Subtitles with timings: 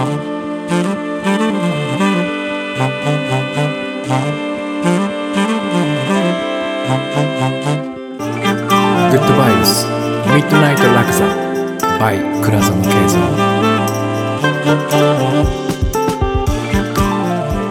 [0.00, 0.06] グ
[9.16, 11.26] ッドバイブスミッドナイトラクザ
[11.98, 13.20] by 倉園慶三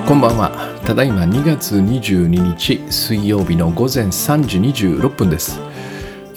[0.05, 0.51] こんばんは。
[0.85, 5.59] ただいま2月22日水曜日の午前3時26分です。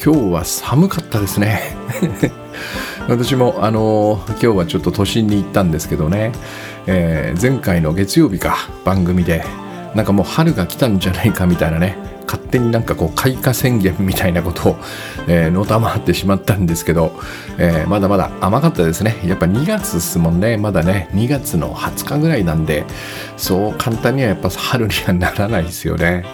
[0.03, 1.77] 今日は寒かったですね。
[3.09, 6.33] 私もあの今日はちょっと都心に行ったんですけどね、
[6.87, 9.45] えー前回の月曜日か番組で。
[9.95, 11.99] なんかもう春が来たんじゃないかみたいなね。
[12.27, 14.77] 勝手になんかこう開花宣言みたいなことを、
[15.29, 17.13] えーのたまってしまったんですけど、
[17.59, 19.17] えーまだまだ甘かったですね。
[19.27, 20.57] やっぱ2月ですもんね。
[20.57, 22.85] まだね2月の20日ぐらいなんで
[23.37, 26.25] そう簡単にはやっぱ春にはならないですよね。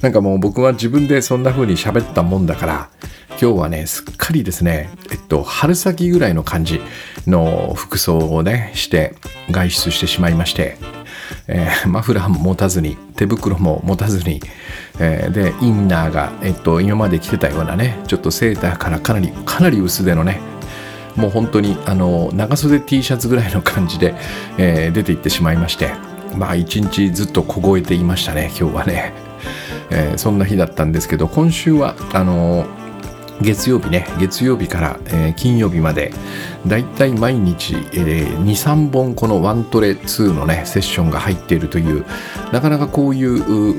[0.00, 2.90] なんかもう僕は自分でそんな風に喋ったもんだから
[3.40, 6.80] 今日はねすっかりですねえっと春先ぐらいの感じ
[7.26, 9.14] の服装をねして
[9.50, 10.76] 外出してしまいまして
[11.46, 14.40] えーマフラーも持たずに手袋も持たずに、
[15.00, 20.40] えーでインナーが、えっと、今まで着てたようなねちょっとセーターからかなりかなり薄手のね
[21.16, 24.14] もう本当にあの長袖 T シャツぐらいの感じで、
[24.58, 25.92] えー出て行ってしまいまして
[26.36, 29.12] まあ一日ずっと凍えていましたね今日はね、
[29.90, 32.66] えーそんな日だったんですけど今週はあの
[33.40, 36.12] 月曜日ね月曜日から、えー金曜日まで
[36.66, 42.04] だいたい毎日、えー23本このワントレ2のねセッションが入っているという
[42.52, 43.32] なかなかこういう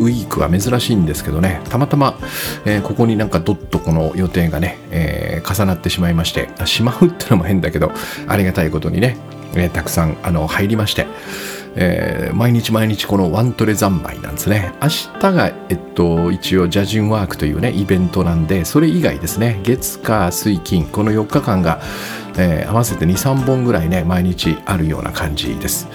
[0.03, 2.17] ウィークは珍しいんですけどねたまたま、
[2.66, 7.92] えーここになんかドッとこの予定がね、えー重なってしまいましてしまうってのも変だけど
[8.27, 9.17] ありがたいことにね、
[9.73, 11.05] たくさん入りまして
[11.75, 14.73] えー毎日毎日このワントレ三昧なんですね。
[14.81, 19.59] 明日が、えっと、一応ジャジンワークというねイベントなんでそれ以外ですね。
[19.63, 21.80] 月火水金この4日間が、
[22.38, 25.88] えー合わせて23本ぐらいね毎日あるような感じです、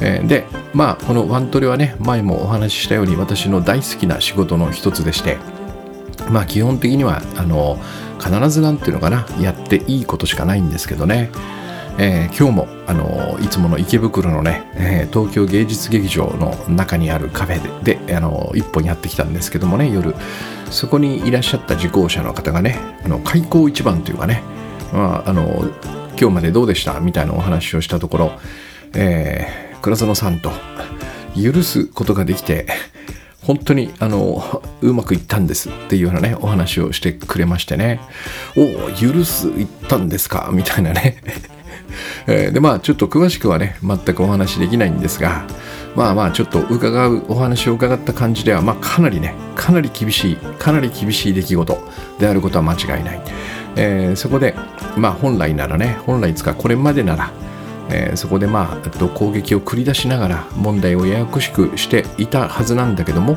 [0.00, 5.38] えーでまあこのワントレはね前もお話ししたように私の大好きな仕事の一つでして
[6.30, 7.78] まあ基本的にはあの
[8.20, 11.30] 必ずなんていうのかなやっていいことしかないんですけどね、
[11.98, 20.14] えー今日もあのいつもの池袋のね、えー東京芸術劇場の中にあるカフェでであの一本やってきたんですけどもね夜
[20.70, 24.42] そこにいらっしゃった受講者の方がねあの開口一番というかね、
[24.92, 25.70] まあ、あの
[26.18, 26.98] 今日までどうでした？
[27.00, 28.32] みたいなお話をしたところ、
[28.94, 30.52] えー倉園さんと
[31.34, 32.68] 許すことができて
[33.42, 38.00] 本当にあのうまくいったんですっていうようなねお話をしてくれましてね
[38.56, 40.50] おお許すいったんですか？
[40.52, 41.16] みたいなね。
[42.26, 45.46] えーでまあちょっと詳しくはね全くお話できないんですが
[45.94, 51.78] まあまあちょっと伺うお話を伺った感じではまあかなりねかなり厳しいかなり厳しい出来事
[52.18, 53.22] であることは間違いない、
[53.76, 54.54] えーそこで
[54.96, 57.32] まあ本来ならね本来つかこれまでなら
[57.90, 63.36] えーそこでまあえっと攻撃を繰り出しながら問題をややこしくしていたはずなんだけども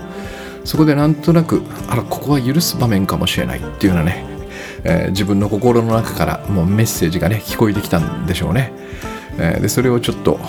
[0.65, 4.25] そこでなんとなくあらここは許す場面かもしれないっていうようなね、
[4.85, 8.71] えー自分の心の中からもうメッセージがね聞こえてきたんでしょうね、
[9.37, 10.39] えーでそれをちょっと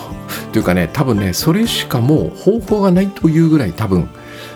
[0.53, 4.09] というかね多分ねそれしかもう方法がないというぐらい多分、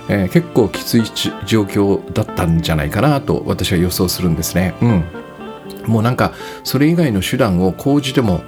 [0.08, 1.04] えー結構きつい
[1.46, 4.74] 状況だったんじゃないかなと私は予想するんですね。
[4.82, 5.04] うん。
[5.88, 8.42] もうなんかそれ以外の手段を講じても、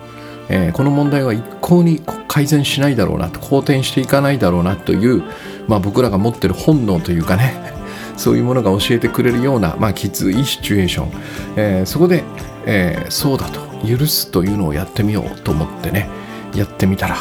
[0.49, 5.23] えーこの問題は一向に改善しないだろうなと好転していかないだろうなという、
[5.67, 7.73] まあ、僕らが持ってる本能というかね。
[8.17, 11.11] そういうものが教えてくれるような、まあ、きついシチュエーション、
[11.55, 12.23] えーそこで、
[12.65, 16.09] えーそうだと許すというのをやってみようと思ってね。
[16.55, 17.17] やってみたら、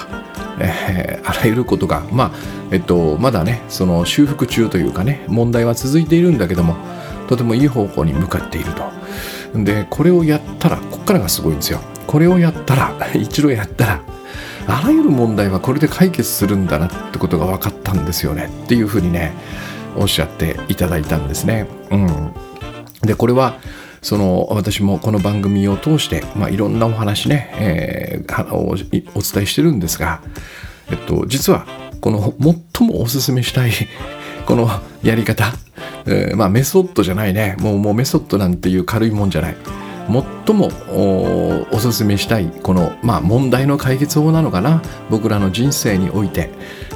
[0.61, 2.31] えーあらゆることが、まあ
[2.71, 6.77] えっと、まだねその修復中というかね問題は続いているんだけども
[7.29, 8.83] とてもいい方向に向かっていると。
[9.65, 11.81] でこれをやったらこっからがすごいんですよ。
[12.07, 14.01] これをやったら 一度やったら
[14.67, 18.51] あらゆる問題はこれで解決するんだなってことが分かったんですよね。
[18.65, 19.33] っていうふうにね
[19.97, 21.67] おっしゃっていただいたんですね。
[21.91, 22.35] うん、
[23.03, 23.57] でこれは
[24.03, 30.21] その私もこの番組を通して、まあ、いろんなお話ね、えーはおお伝えしてるんですが、
[30.91, 31.67] えっと、実は
[32.01, 33.73] この最もおすすめしたい
[34.45, 34.69] この
[35.03, 35.53] やり方、
[36.07, 37.57] えーまあメソッドじゃないね。
[37.61, 39.57] もうもうメソッドなんていう軽いもんじゃない。
[40.47, 44.83] 最もおおすすめしたいこの、まあ、問題の解決法なのかな。
[45.11, 46.51] 僕らの人生において。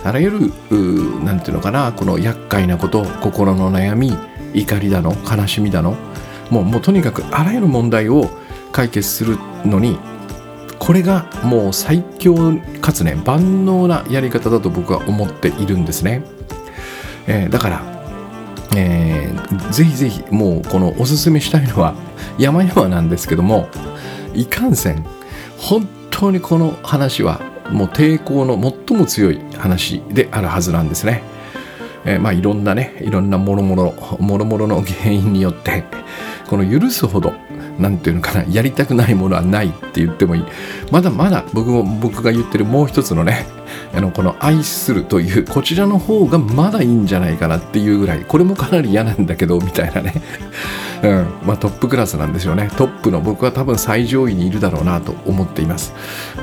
[0.05, 1.93] あらゆるうーなんていうのかな。
[1.93, 4.17] この厄介なこと心の悩み
[4.55, 5.97] 怒りだの悲しみだの。
[6.50, 8.31] もうもうとにかくあらゆる問題を
[8.73, 9.99] 解決するのに
[10.79, 12.37] これがもう最強
[12.81, 16.23] かつね万能なやり方だと僕は思っているんですね、
[17.26, 17.96] えーだから、
[18.76, 19.37] えー
[19.70, 21.94] ぜひぜひもうこのおすすめしたいのは
[22.38, 23.69] 山々なんですけども
[24.34, 25.05] いかんせん
[25.58, 27.40] 本当にこの話は
[27.70, 31.23] もう抵抗の最も強い話であるはずなんですね。
[32.05, 35.82] えー、まあいろんなねいろんなもろもろもろもろの原因によって
[36.49, 37.32] この許すほど
[37.78, 40.44] 何ていうのかなやりたくないものはないって言ってもいい。
[40.90, 43.46] まだまだ僕も僕が言ってるもう一つのね
[43.94, 50.14] あのこの愛するというこちらの方がまだいいんじゃないかなっていうぐらいこれもかなり嫌なんだけどみたいなね、
[51.02, 51.46] うん。
[51.46, 52.70] まあ、トップクラスなんですよね。
[52.76, 55.94] トップの僕は多分最上位にいるだろうなと思っています。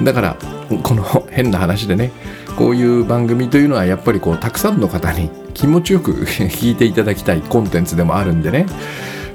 [0.04, 0.38] だから
[0.84, 2.12] この変な話でね
[2.58, 8.66] こういう番組というのはやっぱりこうたくさんの方に気持ちよく 聞いていただきたいコンテンツでもあるんでね。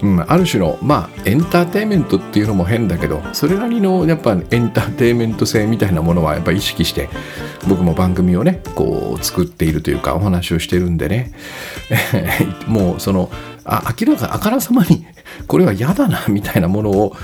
[0.03, 7.09] うん、ある種のまあエンターテインメントっていうのも変だけどそれなりのやっぱエンターテインメント性みたいなものはやっぱ意識して
[7.69, 11.33] 僕も番組をねこう作っているというかお話をしてるんでね
[12.67, 13.31] もうその
[13.65, 15.07] あ明らかあからさまに
[15.47, 17.17] これは嫌だなみたいなものを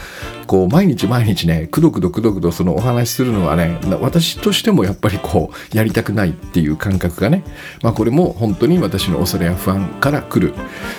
[0.47, 7.45] こう毎日毎日ねくどくどくどくどそのお話しするのはね私としてもやっぱりこうやりたくないっていう感覚がね
[7.83, 10.55] まあこれも本当に私の恐れや不安から来る、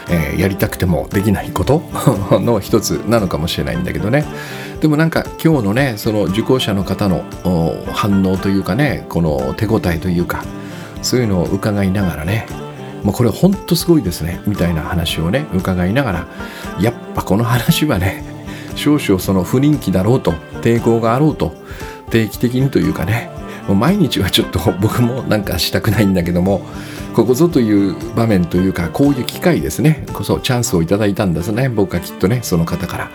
[0.09, 1.83] えー、やりたくてもできないこと
[2.39, 4.25] の一つなのかもしれないんだけどね。
[4.81, 7.23] でもなんか今日のねその受講者の方の
[7.93, 10.43] 反応というかねこの手応えというか
[11.01, 12.64] そういうのを伺いながらね
[13.03, 16.27] もうこれ本当すごいですねみたいな話をね伺いながら
[16.79, 18.23] やっぱこの話はね
[18.75, 21.53] 少々その不人気だろうと抵抗があろうと
[22.09, 23.29] 定期的にというかね
[23.67, 26.61] もう毎日はちょっと 僕もなんかしたくないんだけども
[27.13, 33.09] ここぞという場面というかこういう機会ですねこそチャンスをいただいたんですね僕はきっとねその方から、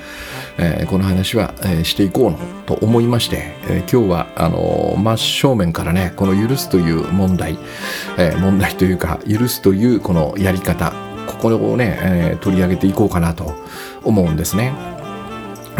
[0.62, 7.58] えー、この話は、えー、していこうのと思いまして、えー、今日はあの真正面からねこの許すという問題、
[8.18, 10.92] え問題というか許すというこのやり方
[11.26, 13.54] ここをね、え取り上げていこうかなと
[14.04, 14.99] 思うんですね。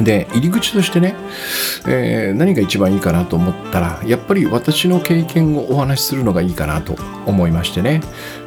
[0.04, 1.14] で入り口としてね、
[1.86, 8.00] えー、何が一番いいかなと思ったらやっぱり私の経験をお話しするのがいいかなと思いましてね。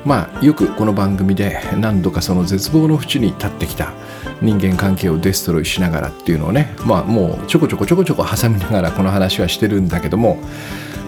[0.06, 3.94] まあよくこの番組で何度かその絶望の淵に立ってきた
[4.42, 10.40] 人間関係をデストロイしながらっていうのをねまあもうちょこちょこちょこちょこ挟みながらこの話はしてるんだけども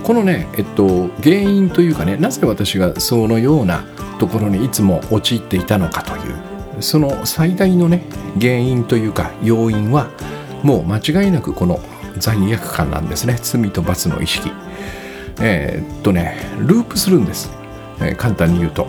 [0.03, 3.83] このねえっと原因というかねなぜ私がそのような
[4.19, 8.03] ところにいつも陥っていたのかというその最大のね
[8.39, 10.09] 原因というか要因は
[10.63, 11.79] もう間違いなくこの
[12.17, 13.37] 罪悪感なんですね。
[13.41, 14.51] 罪と罰の意識。
[15.41, 17.51] えー、っとねループするんです、
[17.99, 18.87] えー、簡単に言うと。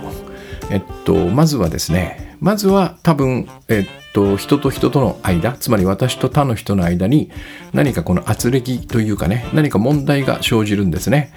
[0.70, 7.30] えっとまずはですねまずは多分えっと人と人との間つまり私と他の人の間に
[7.72, 11.32] 何かこの圧力というかね何か問題が生じるんですね。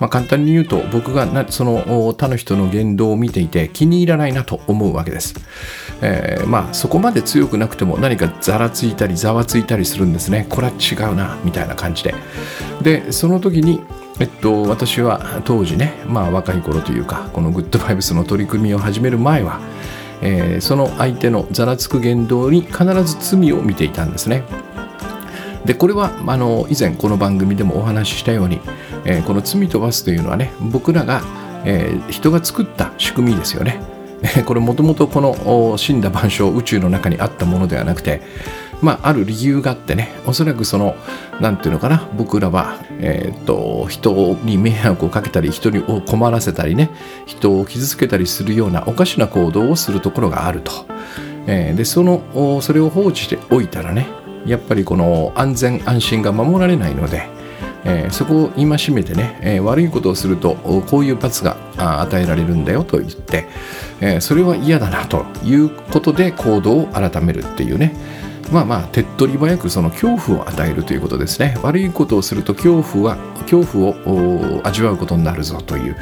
[0.00, 5.34] まあ、簡単に言うと僕がその他の人の言動を見ていて気に入らないなと思うわけです、
[6.02, 12.14] えー、まあそこまで強くなくても何かざらついたりざわついたりするんですねこれは違うなみたいな感じで
[12.82, 13.80] でその時に
[14.20, 19.60] えっと、私は当時ね、まあ、若い頃というかこのグッドバイブスの取り組みを始める前は、
[20.22, 24.44] えー、その相手のざらつく言動に必ず罪を見ていたんですね。
[25.64, 28.60] でこれはあの以前この番組でもお話ししたように、
[29.04, 31.22] えー、この罪と罰というのはね僕らが、
[31.64, 33.93] えー、人が作った仕組みですよね。
[34.46, 38.22] これもともとこの死んだ万象宇宙の中にあったものではなくて
[38.84, 40.94] まあ、ある理由があってねおそらくその
[41.40, 46.90] 何て言うのかな僕らは、えー、っと人に迷惑をかけたり人に困らせたりね
[47.24, 50.72] 人を傷つけたりするようなおかしな行動をするところがあると、
[51.46, 54.06] えー、でそのそれを放置しておいたらね
[54.44, 57.26] やっぱりこの安全安心が守られないので、
[57.84, 60.54] えー、そこを戒めてね、えー、悪いことをすると
[60.88, 63.46] こういう罰が与えられるんだよと言って、
[64.00, 67.94] えー、それは嫌だなということで行動を改めるっていうね。
[68.52, 71.56] まあまあ手っ取り早くその恐怖を与えるということですね。
[71.62, 73.16] 悪いことをすると恐怖は
[73.50, 75.96] 恐怖を味わうことになるぞという、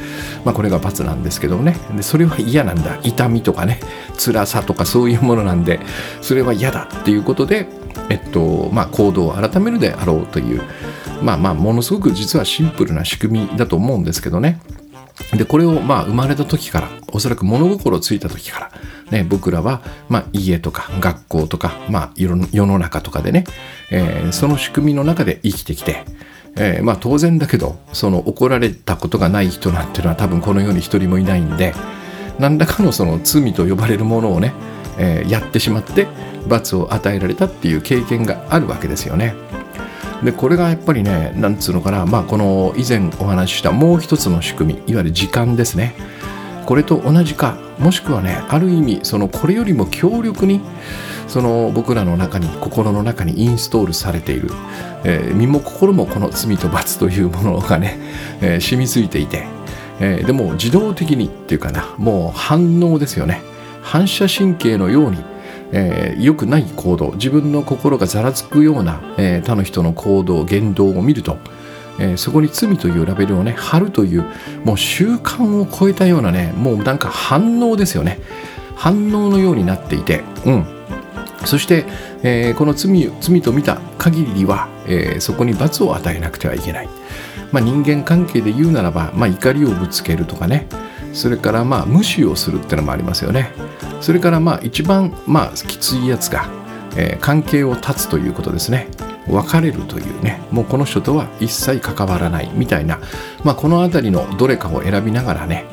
[0.45, 1.77] まあ、これが罰なんですけどもね。
[1.95, 2.99] でそれは嫌なんだ。
[3.05, 3.79] 痛みとかね。
[4.19, 5.79] 辛さとかそういうものなんで
[6.21, 7.69] それは嫌だっていうことで
[8.09, 10.63] えっとまあ、行動を改めるであろうという
[11.23, 14.61] まあまあものすごく実はシンプルな仕組みだと思うんですけどね
[15.37, 18.71] でこれをまあ生まれた時からおそらく物心ついた時から、
[19.11, 23.45] ね、僕らはまあ家とか学校とか、まあ、世の中とかでね、
[23.91, 26.05] えー、その仕組みの中で生きてきて、
[26.57, 31.75] えー、まあ当然だけどその怒られたことがない人なんていうのは多分この世に一人もいないんで
[32.39, 34.55] 何らかのその罪と呼ばれるものをね、
[34.99, 36.09] えー、やってしまって
[36.49, 39.62] 罰を与えられたっていう経験があるわけですよね。
[40.25, 45.95] でこれがやっぱりねなんつうのかなまあこの以前お話ししたもう一つの仕組みいわゆる時間ですね。
[46.67, 50.61] これと同じかもしくはねある意味そのこれよりも強力に
[51.27, 54.51] その僕らの中に心の中にインストールされている、
[55.05, 57.99] えー、身も心もこの罪と罰というものがね、
[58.41, 59.45] えー、染みついていて、
[59.99, 63.43] えー、でも自動的にっていうかなもう反応ですよね
[63.83, 65.19] 反射神経のように
[65.73, 71.39] えー、良くない行動自分の心がざらつくような、えー、他の人の行動言動を見ると、
[71.99, 74.25] えー、そこに罪というラベルをね貼るという
[74.65, 78.19] もう習慣を超えたようなねもうなんか反応ですよね。
[78.77, 80.67] 反応のようになっていてうん。
[81.45, 81.85] そして、
[82.23, 86.89] えー、この罪罪と見た限りは、えー、そこに罰を与えなくてはいけない、
[87.51, 90.67] まあ、人間関係で言うならば、まあ、怒りをぶつけるとかね。
[91.13, 93.51] それからまあ無視をするってのもありますよね。
[94.01, 96.49] それからまあ一番まあきついやつが、
[96.97, 98.89] えー、関係を断つということですね。
[99.29, 100.43] 別れるというね。
[100.51, 102.51] もうこの人とは一切関わらない。
[102.55, 102.99] みたいな、
[103.45, 105.67] まあ、この辺りのどれかを選びながらね、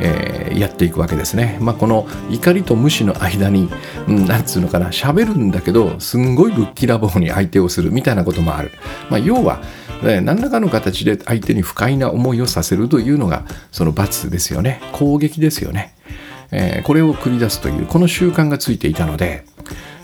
[0.00, 1.58] えー、やっていくわけですね。
[1.60, 3.68] まあ、この怒りと無視の間に、
[4.08, 4.88] うん、なんつうのかな。
[4.88, 8.70] 喋るんだけどすんごいぶっきらぼうに相手をするみたいなこともある。
[9.10, 9.60] まあ、要は
[10.02, 14.80] 何らかの形で相手に不快な思いをさせるというのがその罰ですよね。
[14.92, 15.94] 攻撃ですよね、
[16.50, 19.44] えー、これを繰り出すというこの習慣がついていたので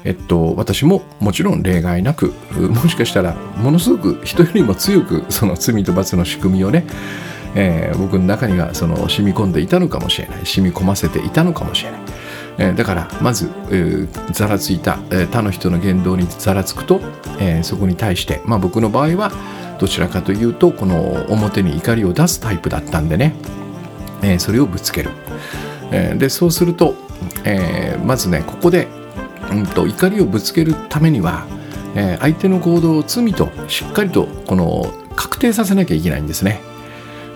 [0.04, 6.86] えっと、私ももちろん例外なくもしかしたらものすごく人よりも強くその罪と罰の仕組みをね、
[7.54, 10.46] えー、僕の中にはその染み込んでいたのかもしれない。
[10.46, 12.00] 染み込ませていたのかもしれない、
[12.58, 17.00] えー、だからまず、えー、ざらついた、え他の人の言動にざらつくと、
[17.38, 19.32] えそこに対して、まあ、僕の場合は
[19.78, 23.34] どちらかというとこの表に怒りを出すタイプだったんでね、
[24.22, 25.10] えそれをぶつける、
[25.90, 26.94] えでそうすると、
[27.44, 28.88] えまずねここで
[29.50, 31.46] うんと、怒りをぶつけるためには、
[31.94, 36.60] えー、相手の行動を罪としっかりとこの確定させなきゃいけないんですね。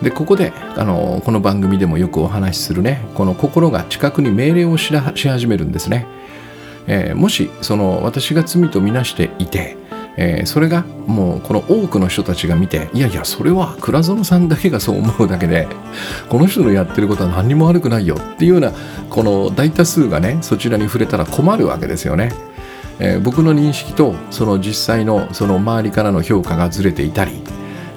[0.03, 6.07] でここであのこの番組でもよくお話しするねこの心が近くに命令をし始めるんですね。
[6.87, 9.77] えー、もしその私が罪とみなしていて、
[10.17, 15.67] えー、それがもうこの多くの人たちが見ていやいやそれは倉園さんだけがそう思うだけで
[16.29, 18.73] この人のやってることは何にも悪くないよっていうような
[19.09, 22.33] この大多数がねそちらに触れたら困るわけですよね。
[23.01, 27.43] えー、僕の認識とその実際のその周りからの評価がずれていたり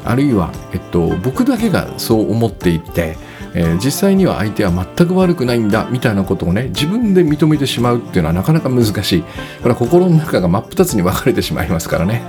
[0.09, 3.17] あるいは、えっと、僕だけがそう思っていて
[3.53, 9.21] えー、実際には相手は全く悪くないんだみたいなことをね自分で認めてしまうっていうのはなかなか難しい。
[9.23, 9.27] こ
[9.63, 12.21] れは心の中が真っ二つに分かれてしまいますからね。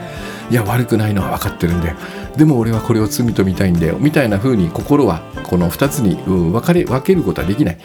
[0.51, 1.95] いや悪くないのは分かってるんで
[2.39, 3.99] でも俺はこれを罪と見たいんだよ。
[3.99, 7.79] みたいな風に心はこの2つに分かれ分けることはできない。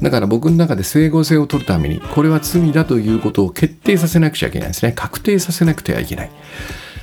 [0.00, 4.92] だから僕の中で整合性を取るためにこれは罪だということを決定させなくちゃいけないんですね。
[4.92, 6.30] 確定させなくてはいけない。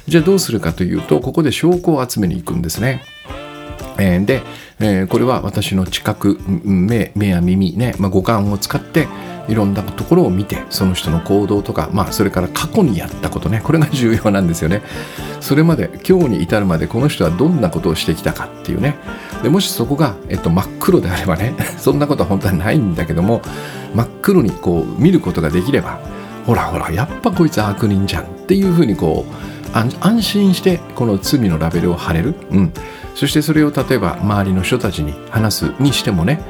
[0.07, 3.03] じゃあどうするかというとここで証拠を集めに行くんですね。
[3.97, 4.41] えー、で、
[4.79, 9.07] えー、これは私の知覚目目や耳ね、まあ、五感を使って
[9.49, 14.81] いろんなところを見てその人の行動とか、まあ、それから過去にやったことねこれが重要なんですよね。
[15.41, 18.95] それまで今日に至るまでこの人はどんなことをしてきたかっていうね。
[19.43, 23.41] でもしそこが、えっと、真っ黒であればね そんなことは本当はないんだけども
[23.95, 25.99] 真っ黒にこう見ることができれば
[26.45, 32.73] ほらほらやっぱこいつ悪人じゃんっていうふうにこう安心してこの罪のラベルを貼れる、うん、
[33.15, 36.41] そしてそれを例えば周りの人たちに話すにしてもね、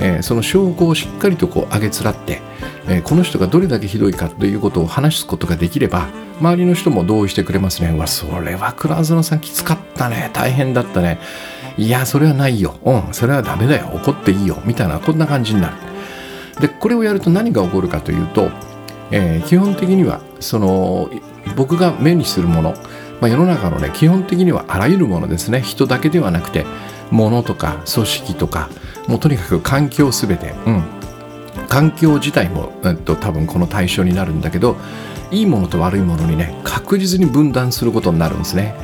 [0.00, 2.40] えー、その証拠をしっかりとこう上げつらって、
[2.88, 6.08] えー、この人がどれだけひどいかということを話すことができれば
[6.40, 7.90] 周りの人も同意してくれますね。
[7.90, 10.30] うわそれは倉園さんきつかったね。
[10.32, 11.18] 大変だったね。
[11.76, 12.76] いやそれはないよ。
[12.84, 13.14] うん。
[13.14, 13.90] それはダメだよ。
[13.94, 14.60] 怒っていいよ。
[14.64, 15.74] みたいなこんな感じになる。
[16.60, 18.50] でこれをやると何が起こるかというと、
[19.10, 21.10] えー、基本的にはその
[21.56, 22.74] 僕が目にするもの、
[23.20, 25.60] まあ、世の中のね基本的にはあらゆるものですね。
[25.60, 26.66] 人だけではなくて
[27.10, 28.68] 物とか組織とか
[29.06, 30.84] もうとにかく環境すべて、うん、
[31.68, 34.76] 環境自体も、えっと、多分この対象になるんだけど
[35.30, 38.74] いいものと悪いものにね確実に分断することになるんですね。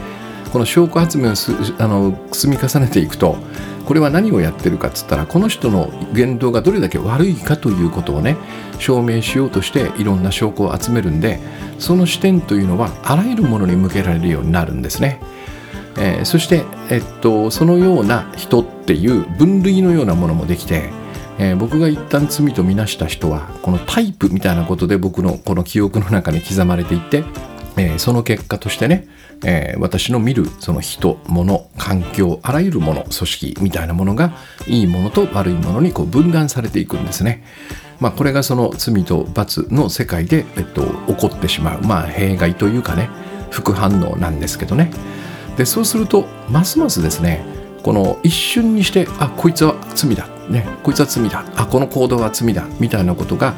[0.53, 1.33] この証拠集めを
[1.79, 3.37] あの積み重ねていくと
[3.85, 8.37] これは何をやってるかっつったらこの人の言動がどれだけ悪いかということをね
[8.79, 11.39] 証明しようとしていろんな証拠を集めるんで
[11.79, 15.21] その視点というのはあらゆるものに向けられるようになるんですね。
[15.97, 20.91] えー、そして、えっと、そのような人っていう分類のようなものもできて、
[21.39, 27.25] えー、僕が一旦罪とみなした人はこのタイプみたいなことで僕のこの記憶の中に刻まれていって、
[27.77, 29.09] えー、その結果としてね
[29.45, 34.33] えー、私の見るその人物環境あらゆるもの組織みたいなものが
[34.67, 37.45] いいものと悪いものにこう分断されていくんですね。
[38.01, 43.09] まあ、これがその罪と罰の世界で、えっと、起こってしまう、まあ、弊害というかね
[43.51, 44.91] 副反応なんですけどね。
[45.57, 47.45] でそうするとますますですね
[47.85, 50.29] この一瞬にしてあこいつは罪だ。
[50.49, 51.45] ね、こいつは罪だ。
[51.57, 52.67] あこの行動は罪だ。
[52.79, 53.55] みたいなことが、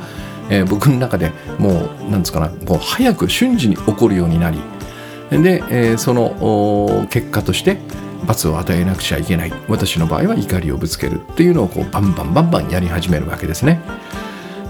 [0.50, 4.60] えー、僕の中でもうなんですかなもう早く瞬時に起こるようになり
[5.30, 7.78] で、えー、その結果として
[8.26, 9.52] 罰を与えなくちゃいけない。
[9.68, 11.20] 私の場合は怒りをぶつける。
[11.32, 13.80] っていうのをこうバンバンバンバンやり始めるわけですね。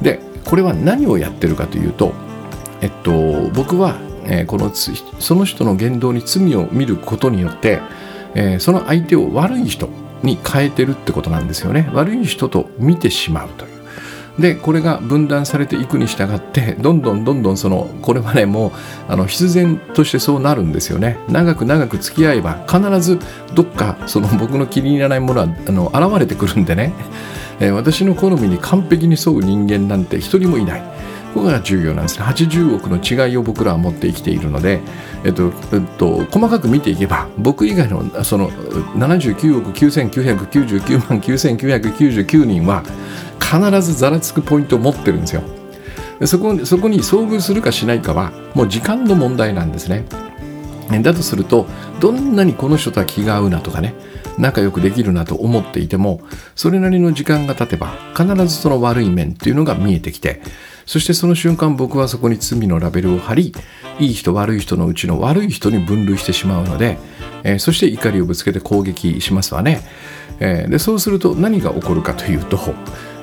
[0.03, 2.13] でこれは何をやってるかというと
[2.81, 7.81] えっと僕は、えー、このその人の言動に罪を見ることによって、
[8.35, 9.89] えー、その相手を悪い人
[10.23, 11.91] に変えてるってことなんですよね。
[11.93, 13.76] 悪い人と見てしまうという。
[14.39, 18.73] でこれが分断されていくに従ってどんどんどんどんそのこれはねもう
[19.09, 21.19] あの必然としてそうなるんですよね。
[21.29, 23.19] 長く長く付き合えば必ず
[23.55, 26.93] どっかその僕の気に入らないものはあの現れてくるんでね、
[27.61, 30.96] えー、私の好みに完璧に沿う人間なんて一人もいない。
[31.37, 32.25] ここが重要なんですね。
[32.25, 34.81] 80億の違いを僕らは持って生きているので、
[35.23, 42.83] えっとえっと、細かく見ていけば僕以外のその79億9999万9999人は
[43.39, 45.43] 必ずざらつくポイントを持ってるんですよ。
[46.25, 50.07] そこそこに遭遇するかしないかはもう時間の問題なんですね。
[51.03, 51.67] だとすると
[52.01, 53.95] どんなにこの人とは気が合うなとかね
[54.39, 56.21] 仲良くできるなと思っていても
[56.55, 60.43] それなりの時間が経てば必ずその悪い面っていうのが見えてきて
[60.85, 63.53] そしてその瞬間僕はそこに罪のラベルを貼り
[63.99, 66.99] いい人悪い人のうちの悪い人に分類してしまうので、
[67.45, 69.81] えー、そして怒りをぶつけて攻撃しますわね、
[70.39, 72.59] えー、でそうすると何が起こるかというと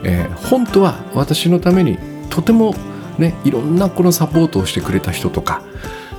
[0.06, 1.98] えー、本当は私のために
[2.30, 2.76] とても
[3.18, 5.64] ねいろんなこのサポートをしてくれた人とか、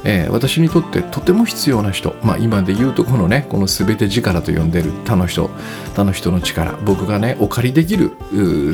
[0.05, 5.51] えー、私にとってとても必要な人、まあ、今で言うとこのねこの全て力と呼んでる他の人。
[5.95, 6.77] 他の人の力。
[6.85, 8.13] 僕がねお借りできる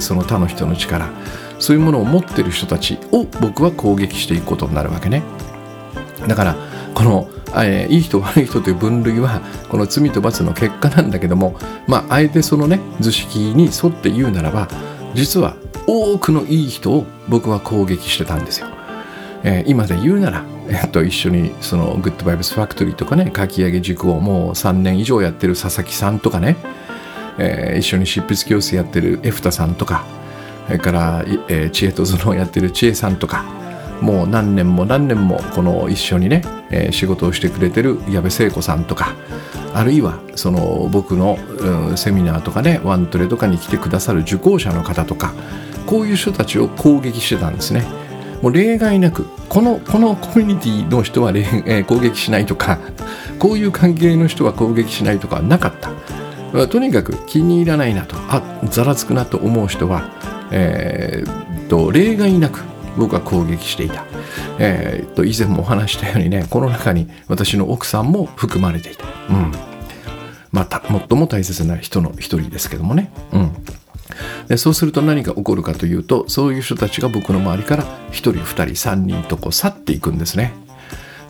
[0.00, 1.10] その他の人の力。
[1.58, 5.22] そういうものを持ってる人たちを僕は攻撃していくことになるわけね。
[6.26, 6.56] だから
[6.94, 11.56] このえー、いい人悪い人という分類はこの罪と罰の結果なんだけども
[11.88, 14.68] まああえてそのね図式に沿って言うならば
[15.14, 15.56] 実は
[15.86, 18.68] 多くのいい人を僕は攻撃してたんですよ。
[19.42, 26.56] えー、今で言うなら、えっと、一緒にそのグッドバイブスファクトリーとかね書き上げ塾をもう3年以上やってる佐々木さんとかね、
[27.38, 30.04] えー、一緒に執筆教室やってるエフタさんとか
[30.66, 33.44] それから、えー、知恵と頭脳やってる知恵さんとか
[34.00, 39.14] もう何年も何年もこの一緒にね、えー、仕事をしてくれてる矢部聖子さんとか
[39.74, 45.32] あるいはその僕の、うん、セミナーとかねワントレとかに来てくださる受講者の方とか
[45.86, 47.99] こういう人たちを攻撃してたんですね。
[48.42, 52.78] もう例外なくこのこのコミュニティの人は、えー、攻撃しないとか
[53.38, 55.90] こういう関係の人は攻撃しないとかはなかった。
[56.66, 60.10] とにかく気に入らないなとあざらつくなと思う人は、
[60.50, 62.64] えー、と例外なく
[62.96, 64.04] 僕は攻撃していた。
[64.58, 69.04] えー、と以前もお話したようにねこの中に私の奥さんも含まれていた。
[69.30, 69.52] うん
[70.52, 73.12] まあ、最も大切な人の一人ですけどもね。
[73.32, 73.52] うん
[74.48, 80.52] でそうすると何が起こるかというとそういう人たちが僕の周りから1人2人3人とこう去っていくんですね。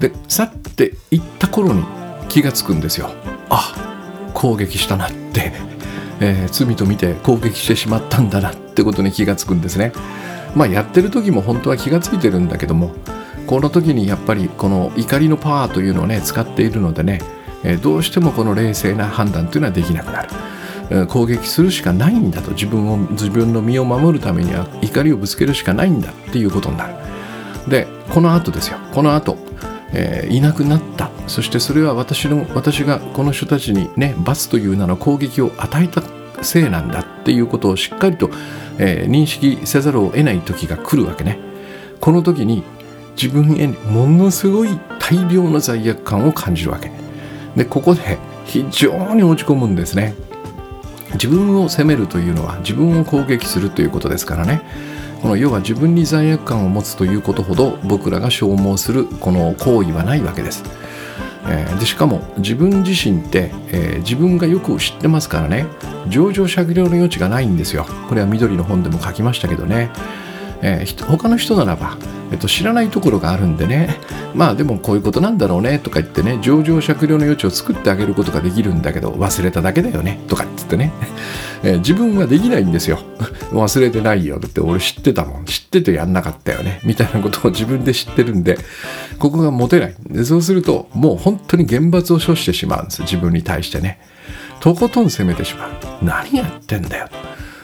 [0.01, 1.85] で去っていった頃に
[2.29, 3.11] 気がつくんですよ。
[3.51, 3.75] あ
[4.35, 5.53] 攻撃したなって、
[6.21, 9.93] えー、罪と見て攻撃してしまったんだなってことに気がつくんですね。
[10.55, 12.93] まあやってる時も本当は気が付いてるんだけども
[13.47, 17.21] この時にやっぱりこの怒りのパワーというのをね使っているのでね、
[17.65, 20.29] えどうしてもこの冷静な判断というのはできなくなる。
[21.09, 22.53] 攻撃するしかないんだと。
[22.53, 26.95] 自分を自分の身を守るためには怒りをぶつけるしかないんだっていうことになる。
[27.69, 28.79] でこの後ですよ。
[28.93, 29.37] この後、
[29.93, 31.11] えー、いなくなった。
[31.27, 36.03] そしてそれは私の私がこの人たちにね罰という名の攻撃を与えた
[36.43, 38.31] せいなんだっていうことをしっかりと
[38.83, 41.39] えー、認識せざるを得ない時が来るわけね。
[42.01, 42.65] この時に
[43.15, 46.91] 自分へものすごい大量の罪悪感を感じるわけ。
[47.55, 50.15] でここで非常に落ち込むんですね。
[51.15, 54.63] 自分を責めるというのは自分を攻撃するということですからね。
[55.23, 60.65] この要は自分に罪悪感を持つということほど僕らが消耗するこの行為はないわけです。
[61.47, 65.67] えー、でしかも自分自身って、えー、自分がよく知ってますからね。
[66.09, 67.87] 情状酌量の余地がないんですよ。
[68.09, 69.91] これは緑の本でも書きましたけどね、
[70.63, 71.97] えー、他の人ならば、
[72.31, 73.97] えっと、知らないところがあるんでね。
[74.35, 80.93] まあでもこういうことなんだろうねとか言ってね情状酌量の余地を作ってあげることができるんだけど忘れただけだよねとか言ってね、
[81.65, 82.99] えー、自分はできないんですよ。
[83.53, 84.61] 忘れてないよだって。
[84.61, 85.45] 俺知ってたもん。
[85.45, 88.59] 知っててやんなかったよねみたいなことを自分で知ってるんで
[89.19, 89.95] ここが持てない。
[90.09, 93.99] でそうするともう本当に厳罰を処してしまうんです自分に対してね。
[94.61, 95.71] とことん責めてしまう。
[96.03, 97.09] 何やってんだよ。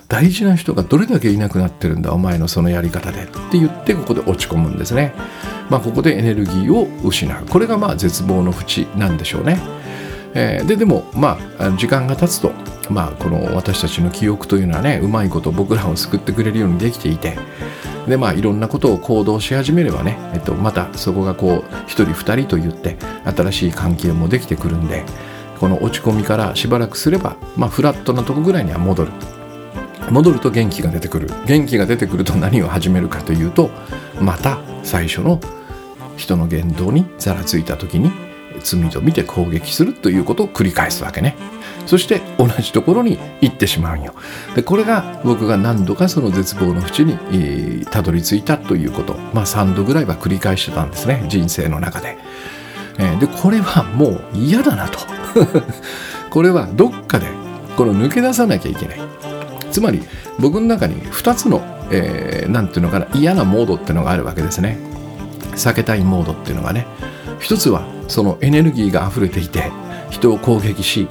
[0.09, 5.12] 大事な人がどれだけいなくなってるんだお前のそのやり方でって言ってここで落ち込むんですね。
[5.69, 7.47] まあここでエネルギーを失う。
[7.47, 9.59] これがまあ絶望の淵なんでしょうね。
[10.35, 12.53] えー、ででもまあ時間が経つと
[12.90, 17.37] まあこの私たちの記憶というのはねうまいこと僕らを救ってくれるようにできていて
[18.07, 25.05] でまあいろんなことを行動し始めればね、えっと、またそこがこう1人2人と言って新しい関係もできてくるんで
[25.59, 29.12] この落ち込みからしばらくすれば、まあ、フラットなとこぐらいには戻る。
[30.11, 31.29] 戻ると元気が出てくる。
[31.47, 33.71] 元気が出てくると何を始めるかというと
[34.21, 35.40] また最初の
[36.16, 38.11] 人の言動にざらついた時に
[38.61, 41.37] 罪と見て攻撃するということを繰り返すわけね。
[41.87, 44.14] そして同じところに行ってしまうんよ。
[44.55, 49.14] でこれが僕が何度かその絶望の淵にたどり着いたということ。
[49.33, 51.25] まあ3度ぐらいは繰り返してたんですね。
[51.29, 52.19] 人生の中で、
[52.99, 54.99] えー、でこれはもう嫌だなと。
[56.31, 57.27] これはどっかで
[57.77, 59.15] この抜け出さなきゃいけない。
[59.76, 60.00] つまり
[60.38, 64.78] 僕の中に2つの何、えー、ていうのかな嫌なモードっていうのがあるわけですね。
[65.54, 66.86] 避けたいモードっていうのがね。
[67.40, 69.70] 一つはそのエネルギーが溢れていて
[70.08, 71.08] 人を攻撃し、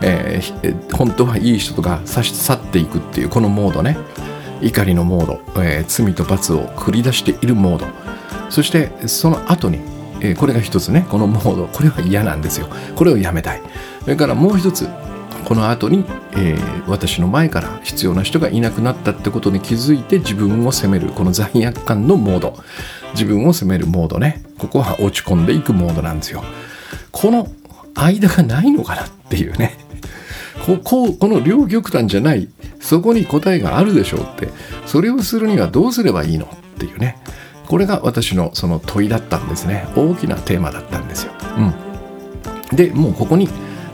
[0.00, 3.98] えー、本当はいい人とか差し去っていくっていうこのモードね。
[4.62, 7.86] 怒りのモード、えー、罪と罰を繰り出しているモード。
[8.48, 9.80] そしてその後に、
[10.22, 11.66] えー、これが一つねこのモード。
[11.66, 12.68] これは嫌なんですよ。
[12.94, 13.60] これをやめたい。
[14.04, 14.88] それからもう一つ
[15.46, 22.58] この後に、えー、私の前から必要な人がいなくなったってことに気づいて自分を責めるこの罪悪感のモード。
[23.12, 24.42] 自分を責めるモードね。
[24.58, 26.42] ここは落ち込んでいくモードなんですよ。
[27.12, 27.46] この
[27.94, 29.78] 間がないのかなっていうね。
[30.66, 32.48] こここの両極端じゃない。
[32.80, 34.48] そこに答えがあるでしょうって。
[34.84, 37.18] それをするにはどうすればいいのっていうね。
[37.68, 39.86] これが私のその問いだったんですね。
[39.94, 43.48] 大きなテーマだったんですよ、うん、でもうここに、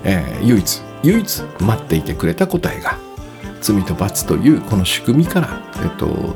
[0.04, 2.98] えー、唯一唯一待っていてくれた答えが
[3.60, 6.34] 罪と罰というこの仕組みから、えっと、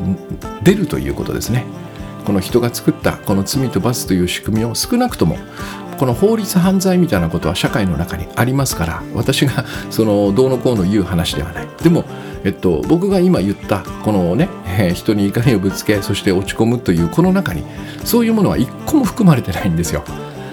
[0.63, 1.65] 出るということですね。
[2.25, 5.39] この人が作ったこの罪と罰という仕組みを少なくとも
[5.97, 11.69] この法律犯罪みたいなことは社会の中にありますから私がそのどうのこうの言う話ではない。
[11.83, 12.05] でも、
[12.45, 17.63] えっと、僕が今言ったこのね、えー、人に怒りをぶつけそして落ち込むというこの中に
[18.05, 20.05] そういうものは一個も含まれてないんですよ。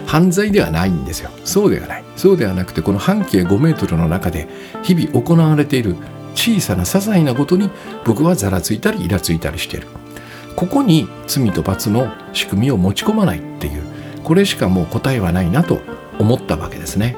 [0.06, 1.30] 犯罪ではないんですよ。
[1.44, 2.04] そうではない。
[2.16, 4.48] そうではなくてこの半径5メートルの中で
[4.84, 5.96] 日々行われている
[6.36, 7.70] 小さな些細なことに
[8.06, 9.88] 僕はざらついたりイラついたりしている。
[10.56, 13.84] ここに罪と罰の仕組みを持ち込まないっていう。
[14.24, 15.82] これしかもう答えはないなと
[16.20, 17.18] 思ったわけですね。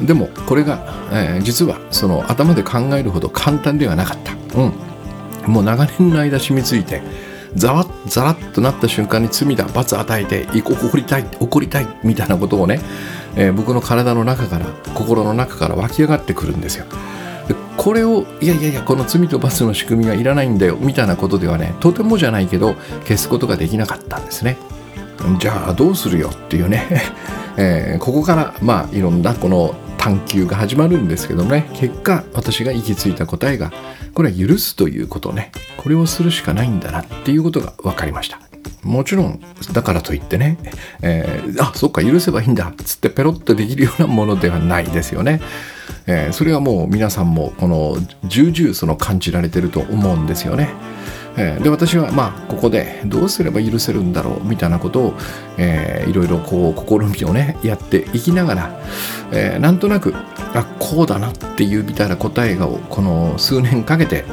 [0.00, 4.32] でもこれが、えー、実はその頭で考えるほど簡単ではなかった。
[4.58, 4.72] うん。
[5.46, 7.02] もう長年の間染みついて
[7.54, 12.80] ざわざらっとなった瞬間に罪だ罰与えて怒りたい怒りたいみたいなことをね、
[13.36, 16.86] えー、僕の体の中から心の中から湧き上がってくるんですよ。
[17.48, 24.56] でこれをいやいやいやこの罪と罰の仕組みはいらないんだよみたいなことではねとてもじゃないけど消すことができなかったんですね。
[25.38, 26.86] じゃあどうするよっていうね、
[27.56, 31.70] えー、ここからまあいろんなこの探求が始まるんですけどね。
[31.74, 33.72] 結果私が行き着いた答えが
[34.14, 35.52] これは許すということね。
[35.76, 38.40] これをするしかないんだなっていうことが分かりました。
[38.82, 39.40] もちろん
[39.72, 40.58] だからといってね、
[41.02, 45.40] えー、あそっか許せばいいんだっつってペロッとできるようなものではないですよね、
[46.06, 50.70] えー、それはもう皆さんもこの重々その感じられてると思うんですよね。
[51.36, 55.14] えー、で私はまあここでどうすれば許せるんだろうみたいなことを、
[55.58, 58.80] えー、いろいろこう試みをねやっていきながら、
[59.32, 60.14] えー、なんとなく
[60.54, 64.24] あこうだなっていうみたいな答えがこの数年かけて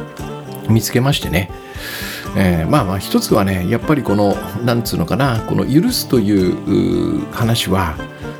[0.69, 1.49] 見つけましてね、
[2.37, 7.95] えー、まあまあ一つはねやっぱりこのなんつうのかなこの許すという話は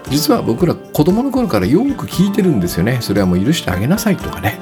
[0.10, 3.00] 実は僕ら子供の頃からよく聞いてるんですよね。
[3.02, 4.60] それはもう許してあげなさいとかね。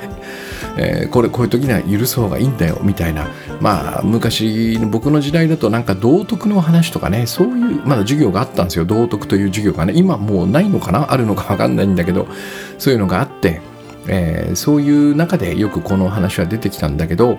[0.81, 3.27] えー、これこういう時には許す方がいいんだよみたいな
[3.59, 12.27] まあ昔僕の時代だとなんか道徳の話とかねそういうまだ授業があったんですよ道徳という授業がね今もうないのかなあるのか分かんないんだけど
[12.77, 13.61] そういうのがあって
[14.11, 17.37] えー、そういう中でよくこの話は出てきたんだけど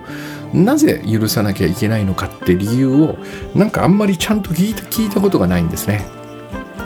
[0.53, 3.17] なぜ許さなきゃいけないのかって理由を
[3.53, 6.20] なんかあんまりちゃんと聞いた聞いたことがないんですね。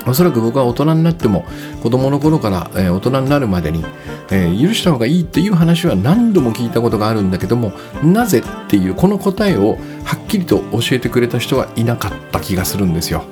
[0.07, 1.45] おそらく僕は大人になっても
[1.81, 3.83] 子供の頃から、えー、大人になるまでに、
[4.31, 13.23] えー、許した方がいいっていう話は何度も聞いたことがあるんだけどもなぜっていうこの答えをはっきりと教えてくれた人はいなかった気がするんですよ。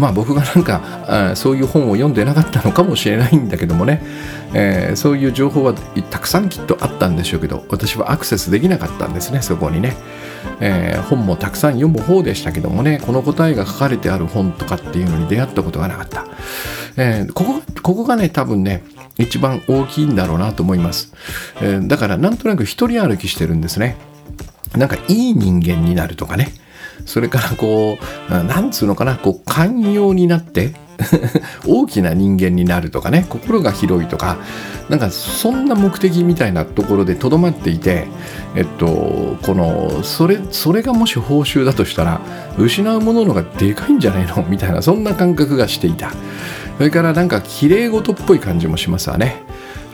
[0.00, 4.02] まあ僕がなんかそういう本を読んでなかったのかもしれないんだけどもね、
[4.54, 9.94] えー、そういう情報はたくさんきっとあったんでしょうけど私はアクセスできなかったんですねそこにね、
[10.60, 16.24] えー、本もたくさん読む方でしたけどもねこの答えが書かれてある本とかっていうのに出会ったことがなかった、
[16.96, 18.82] えー、ここここがね多分ね
[19.18, 21.12] 一番大きいんだろうなと思います、
[21.60, 23.96] え、だからなんとなく一人歩きしてるんですね。
[24.76, 26.52] なんかいい人間になるとかね。
[27.06, 30.74] それからこう、なんつうのかな、こう、寛容になって、
[31.66, 34.38] 大きな人間になるとかね心が広いとか
[34.88, 38.06] なんかそんな目的みたいなところでとどまっていて
[38.54, 42.20] えっとこのそれそれがもし報酬だとしたら
[42.58, 44.44] 失うもののがでかいんじゃないの？
[44.48, 46.10] みたいなそんな感覚がしていた。
[46.76, 49.42] それからなんかき綺麗事っぽい感じもしますわね。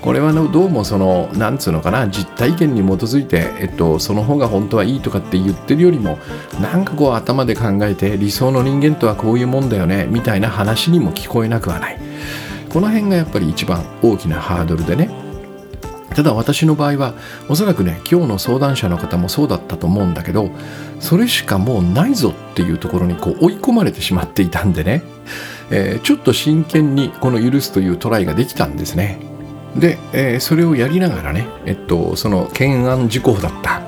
[0.01, 6.19] これはどうもそのなんつうのかな実体験に基づいて、えっと、その方が本当はいいとかって言ってるよりも
[6.61, 11.99] なんかこう頭で考えて理想の人間とはこういうもんだよねみたいな話にも聞こえなくはない。
[12.69, 15.11] この辺がやっぱり一番大きなハードルでね。
[16.15, 17.15] ただ私の場合は
[17.49, 20.51] おそらくね今日の相談者の方もそうだったと思うんだけど
[20.99, 25.03] それしかもうないぞっていうところにこう追い込まれてしまっていたんでね、
[25.71, 29.36] えー、ちょっと真剣にこの許すというトライができたんですね。
[29.79, 33.83] で、えー、それをやりながらね、えっと、その懸案事項だった。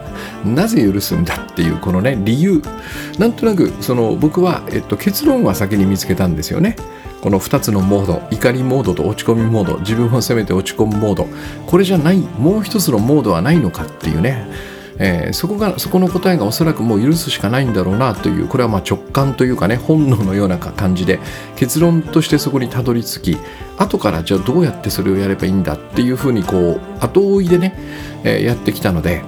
[0.44, 2.62] なぜ許すんだっていうこのね理由。
[3.18, 6.76] なんとなくその僕は、えっと、結論は先に見つけたんですよね。
[7.20, 8.22] この2つのモード。
[8.30, 9.78] 怒りモードと落ち込みモード。
[9.78, 11.26] 自分を責めて落ち込むモード。
[11.66, 14.46] これじゃないもう一つのモードはないのかっていうね。
[14.98, 21.20] えー、そこがそこの答えがおそらくもう許すしかないんだろうなというこれはま直感というかね本能のような感じで
[21.56, 23.38] 結論としてそこにたどり着き
[23.78, 27.78] 後からじゃあどうやってそれをやればいいんだっていうふうにこう後追いでね、
[28.24, 29.22] えー、やってきたので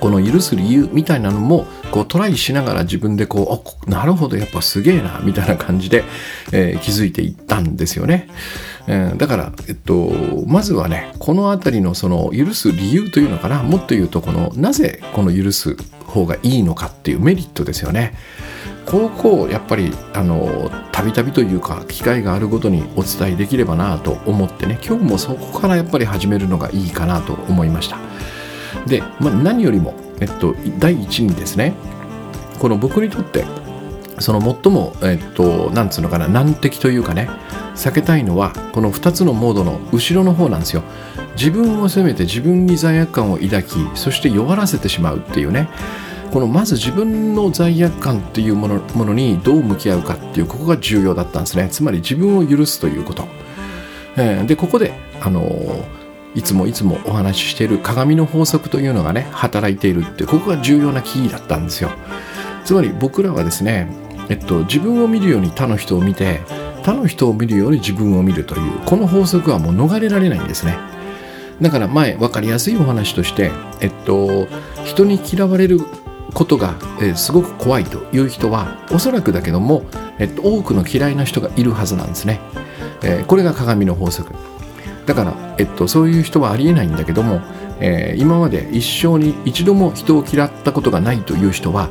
[0.00, 6.04] この許す理由みたいなのもこうトライしながら自分でこうあなるほどやっぱすげえなみたいな感じで、
[6.52, 8.28] えー、気づいていったんですよね。
[8.90, 10.10] えー、だから、えっと、
[10.46, 18.14] まずはねこの辺りのその許す理由というのかなもっと言うとこのなぜこの許す方がいいのかっていうメリットですよね。
[18.86, 27.98] ここをやっぱりあのたびたびというか機会があるごとにお伝えできればなと思ってね今日もそこからやっぱり始めるのがいいかなと思いました。
[28.86, 31.74] で、まあ、何よりも、えっと、第一にですね
[32.58, 33.44] この僕にとって
[34.20, 37.28] その最も、えっと、なんつうのかな難敵というかね
[37.74, 40.82] 避けたいのはこの2つのモードの後ろの方なんですよ。
[41.36, 45.68] 自分を責めて自分に罪悪感を抱きそして弱らせてしまうっていうね。
[46.32, 51.68] このまず自分の罪悪感っていうものものにどう向き合うかっていうここが重要だったんですね。
[51.70, 53.24] つまり自分を許すということ、
[54.16, 55.98] えー、でここであのー
[56.34, 61.90] いつもいつもお話ししている鏡の法則というのがね働いているってここが重要なキーだったんですよ。
[62.64, 63.88] つまり僕らはですね
[64.28, 66.40] えっと自分を見るように他の人を見て
[66.82, 70.78] 他の人を見るように自分を見るというこの法則はもう逃れられないんですね。
[71.60, 74.46] だから前分かりやすいお話としてえっと
[74.84, 75.80] 人に嫌われる
[76.34, 79.84] ことが、え、すごく怖いという人はおそらくだけども、
[80.18, 82.40] えっと、多くの嫌いな人がいるはずなんですね、
[83.02, 84.32] えー、これが鏡の法則。
[85.06, 87.40] だから、えっと、そういう人はありえないんだけども、
[87.80, 91.88] えー、今まで一生に一度も人を嫌ったことがないという人は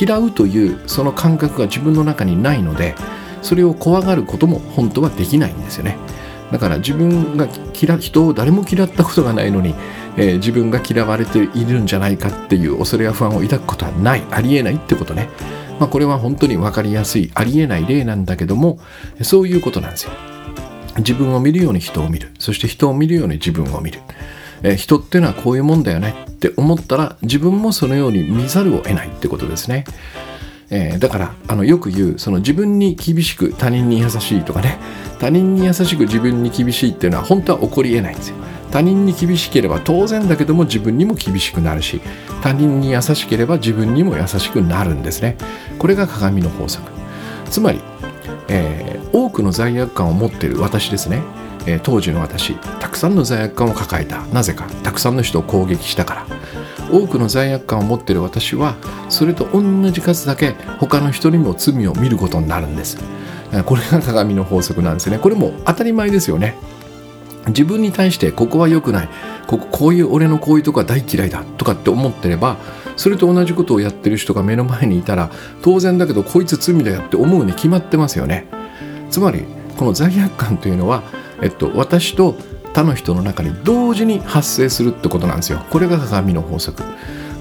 [0.00, 2.94] 嫌うというその感覚が自分の中にないので
[3.42, 5.96] それを怖がることも本当はできないんですよね。
[6.50, 7.48] だから自分が
[7.80, 9.74] 嫌人を誰も嫌ったことがないのに、
[10.16, 14.22] えー、自分が嫌われているんじゃないかっていう恐れや不安を抱くことはない。
[14.30, 15.28] ありえないってことね。
[15.80, 18.78] まあこれは本当に分かりやすいありえない例なんだけども
[19.22, 20.12] そういうことなんですよ。
[20.98, 22.30] 自分を見るように人を見る。
[22.38, 24.00] そして人を見るように自分を見る、
[24.62, 29.84] えー、人っていうのはこういうもんだよねって思ったら自分もそのように見ざるを得ないってことですね、
[30.70, 34.78] えー、だからあのよく言うその自分に厳しく他人に優しいとかね。
[35.18, 38.36] 他人に優しく自分に厳しいっていうのは本当は起こりえないんですよ。
[38.72, 42.00] 他人に厳しければ当然だけども自分にも厳しくなるし
[42.42, 45.36] 他人に優しければ自分にも優しくなるんですね。
[45.78, 46.90] これが鏡の法則。
[47.48, 47.80] つまり
[48.48, 51.22] えー、多くの罪悪感を持っている私ですね、
[51.66, 54.26] えー、当時の私たくさんの罪悪感を抱えた。
[54.26, 56.26] なぜかたくさんの人を攻撃したから。
[56.90, 58.76] 多くの罪悪感を持っている私は
[59.08, 62.98] それと同じ数だけ他の人にも罪を見ることになるんです。
[63.64, 65.18] これが鏡の法則なんですね。
[65.18, 66.56] これも当たり前ですよね。
[67.48, 69.08] 自分に対してここは良くない。
[69.46, 71.44] こここういう俺のこういうとこは大嫌いだ。
[71.56, 72.56] とかって思ってれば
[72.96, 75.30] それと同じことをやってる人が目の前にいたら
[75.62, 78.46] 当然だけどこいつ罪だよって思うに決まってますよね。
[79.10, 79.44] つまり
[79.76, 81.02] この罪悪感というのは、
[81.42, 82.36] えっと、私と
[82.72, 85.58] 他の人の中に同時に発生するってことなんですよ。
[85.70, 86.82] これが鏡の法則。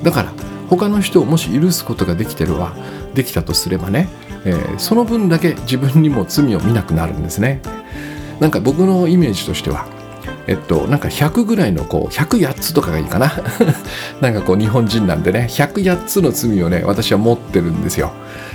[0.04, 0.34] だから
[0.70, 2.74] 他の人をもし許すことができてるわ
[3.14, 4.08] できたとすればね、
[4.46, 7.62] えー、その分だけ自分にも罪を見なくなるんですね。
[8.40, 9.86] なんか僕のイメージとしては
[10.48, 13.32] えっと、なんか100ぐらいのこう108つとかがいいかな。
[14.22, 18.12] なんかこう日本人なんでね108つの罪をね私は持ってるんですよ。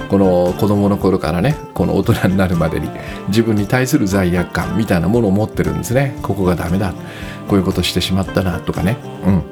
[0.09, 2.89] この子供の頃からねこの大人になるまでに
[3.29, 6.17] 自分に対する罪悪感みたいなものを持ってるんですね。
[6.23, 6.95] ここがダメだ。
[7.49, 8.97] こういうことしてしまったなとかね。
[9.25, 9.43] うん。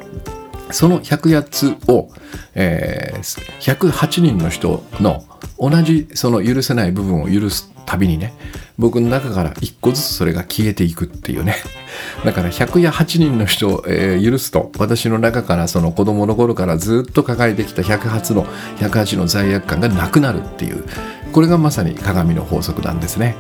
[0.71, 2.11] その108つを、
[2.55, 5.25] えー、108人の人の
[5.59, 8.35] 同じその許せない部分を許すたびにね
[8.79, 11.57] 僕の中から一個ずつそれが消えていくっていうね。
[12.25, 18.47] だから100や8人の人を、えー、許すと私の中からその子供の頃からずっと抱えてきた108の
[18.79, 20.85] 108の罪悪感がなくなるっていう
[21.33, 23.37] これがまさに鏡の法則なんですね、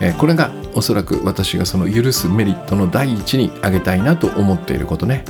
[0.00, 5.24] えー、これがおそらく私がその許すメリットの第一に挙げたいなと思っていることね、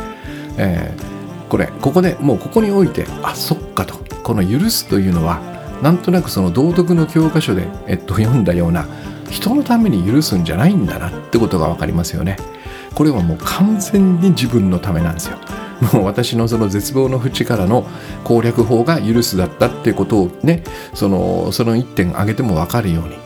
[0.59, 4.09] えー、これここでもうここにおいてあそっかと。
[4.29, 5.41] この許すというのは
[5.83, 8.87] なんとなくその道徳の教科書で、えっと、読んだような
[9.31, 12.37] 人のために許すんじゃないんだなってことが分かりますよね。
[12.95, 15.39] これはもう完全に自分のためなんですよ。
[15.93, 17.87] もう私のその絶望の淵からの
[18.25, 20.65] 攻略法が許すだったっていうことをね
[20.95, 23.17] そのその一点挙げても分かるように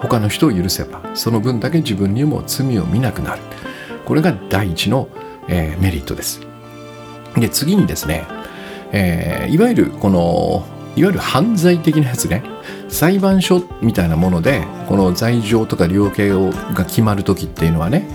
[0.00, 3.42] 他の人を許せばその分だけ自分にも罪を見なくなる
[4.06, 5.08] これが第一の、
[5.48, 6.40] えー、メリットです
[7.36, 8.26] で次にですね、
[8.92, 10.64] えー、いわゆるこの
[10.96, 12.42] いわゆる犯罪的なやつね。
[12.90, 18.06] 裁判所みたいなものでこの罪状とか量刑をが決まる時っていうのはね、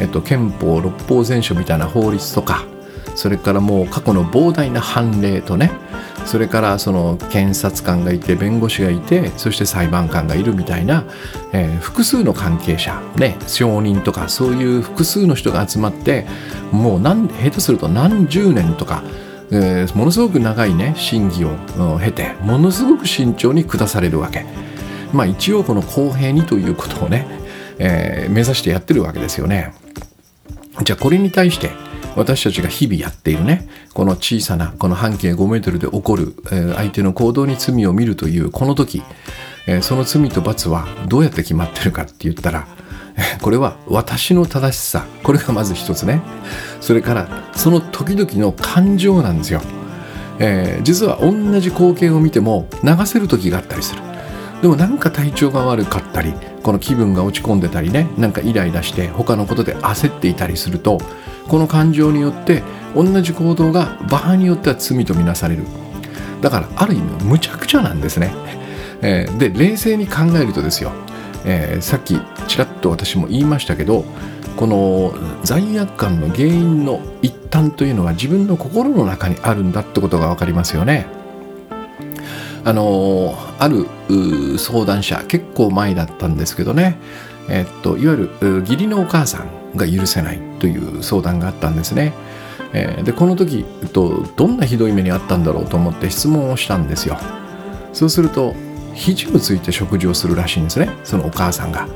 [0.00, 2.64] えっと、憲法六法全書みたいな法律とか
[3.14, 5.70] それからもう過去の膨大な判例とね
[6.26, 11.04] それからその検察官がいて弁護士がいてそして裁判官がいるみたいな、
[11.52, 16.26] えー、複数の関係者ね証人とかそういう複数の人が集まって
[16.72, 19.02] もう何下手すると何十年とか
[19.50, 21.56] えー、ものすごく長いね審議を
[21.98, 24.44] 経てものすごく慎重に下されるわけ。
[25.12, 27.26] まあ一応この公平にということをね、
[27.78, 29.72] えー、目指してやってるわけですよね。
[30.82, 31.70] じゃあこれに対して
[32.16, 39.02] 私たちが日々やっているねこの小さなこの半径5メートルで起こる、えー、相手の行動に罪を見るというこの時、
[39.66, 42.66] えー、その罪と罰はどうやって決まってるかって言ったら
[43.40, 45.06] これは私の正しさ。
[45.22, 46.20] これがまず一つね。
[46.80, 49.60] それからその時々の感情なんですよ、
[50.38, 54.02] えー、実は同じ光景を見ても流せる時があったりする。
[54.62, 60.98] でもなんか体調が悪かったりこの気分が落ち込んでたりねなんかイライラして他のことで焦っていたりすると
[61.46, 62.62] この感情によって
[62.94, 65.64] 同じ行動が場合によっては罪とみなされる。
[66.40, 68.32] だからある意味むちゃくちゃなんですね、
[69.02, 70.92] えー、で冷静に考えるとですよ。
[71.46, 74.04] えー、さっきちらっと私も言いましたけど
[74.56, 81.06] この罪悪感の原因の一端というのは自分の心の中にあるんだってことが分かりますよね。
[82.64, 83.86] あのある
[84.58, 86.98] 相談者結構前だったんですけどね、
[87.48, 92.12] えっと、いわゆる義理のお母さんが許せないという相談があったんですね。
[92.72, 97.18] え、でこの時、と、どんなひどい目にあったんだろうと思って質問をしたんですよ。
[97.92, 98.54] そうすると
[98.96, 100.88] 肘をついて食事をするらしいんですね。
[101.04, 101.86] そのお母さんが。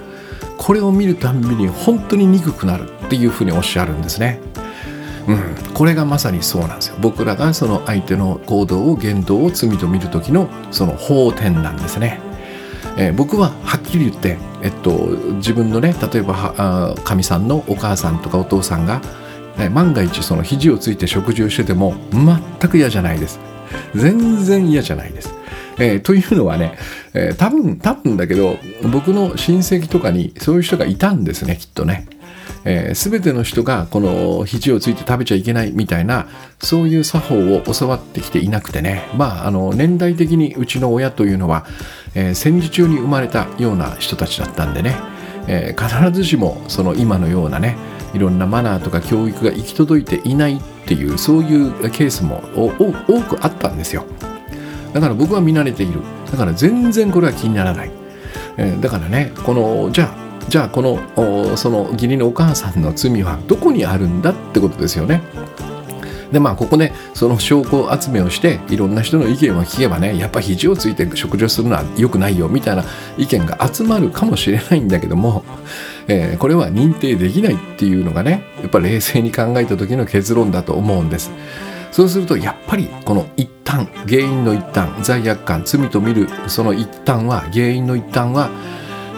[0.56, 4.38] これを見るたんびに本当に憎くなるっていうふうにおっしゃるんですね。
[5.26, 6.96] うん、これがまさにそうなんですよ。
[7.00, 12.20] 僕らがその相手の行動を言動を罪と見る時のその法典なんですね、
[12.96, 19.00] えー、僕ははっきり言って、えっと、自分のね例えばかみさんのお母さんとかお父さんが、
[19.56, 23.40] ね、万が一その肘をついて食事をしてても全く嫌じゃないです。
[23.94, 25.39] 全然嫌じゃないです。
[25.80, 26.78] えー、というのはね、
[27.14, 28.58] えー、多分多分だけど
[28.92, 32.06] 僕の親戚とかにそういう人がいたんですねきっとね。
[32.64, 36.26] えー、全ての人がこの肘をついて食べちゃいけないみたいな
[36.58, 41.64] そういう作法を教わってきていなくてねまああの年代的にうちの親というのは、
[42.14, 44.96] えー、戦時中に生まれたような人たちだったんでね、
[45.46, 47.76] えー、必ずしもその今のようなね
[48.12, 54.04] いろんなマナーとか教育が行き届いていないっていうそういうケースも多くあったんですよ。
[54.92, 56.00] だから僕は見慣れている。
[56.30, 57.90] だから全然これは気にならない、
[58.56, 65.22] えー、だからねこのじゃあじゃあこのその義理のお母さんの罪はどこにあるんだってことですよね。
[66.32, 72.84] でまあここねその証拠集めをしていろんな人の意見を聞けばねやっぱ肘をついて食事をするのは良くないよみたいな
[73.18, 75.44] 意見が集まるかもしれないんだけども、
[76.06, 81.32] えー、これは認定できないっていうのがねやっぱ冷静に考えた時の結論だと思うんです。
[82.00, 88.48] そうするとやっぱりこの一端原因の一端罪悪感罪と見るその一端は原因の一端は、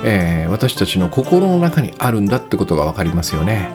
[0.04, 3.70] えー、私たちの心の中にあるんだってことが分かりますよね、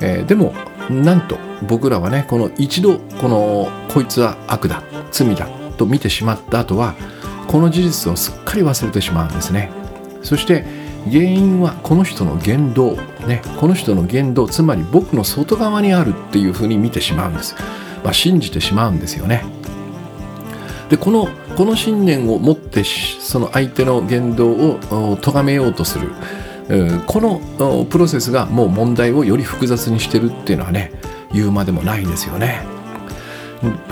[0.00, 0.54] えー、でも
[0.88, 1.36] なんと
[1.68, 6.94] 僕らはねこの一度このこいつは悪だ罪だと見てしまった後は
[7.48, 9.70] この事実をすっかり忘れてしまうんですね。
[10.22, 10.64] そして
[11.10, 12.96] 原因はこの人の言動
[13.26, 17.54] ねこの人の言動つまり僕の外側にあるっていうふうに見てしまうんです。
[18.04, 19.44] まあ、信じてしまうんですよね。
[20.88, 26.08] でこのこの信念を持ってその相手の言動を咎めようとする
[27.06, 30.92] このプロセスがもう問題をより複雑にしてるっていうのはね
[31.32, 32.62] 言うまでもないですよね。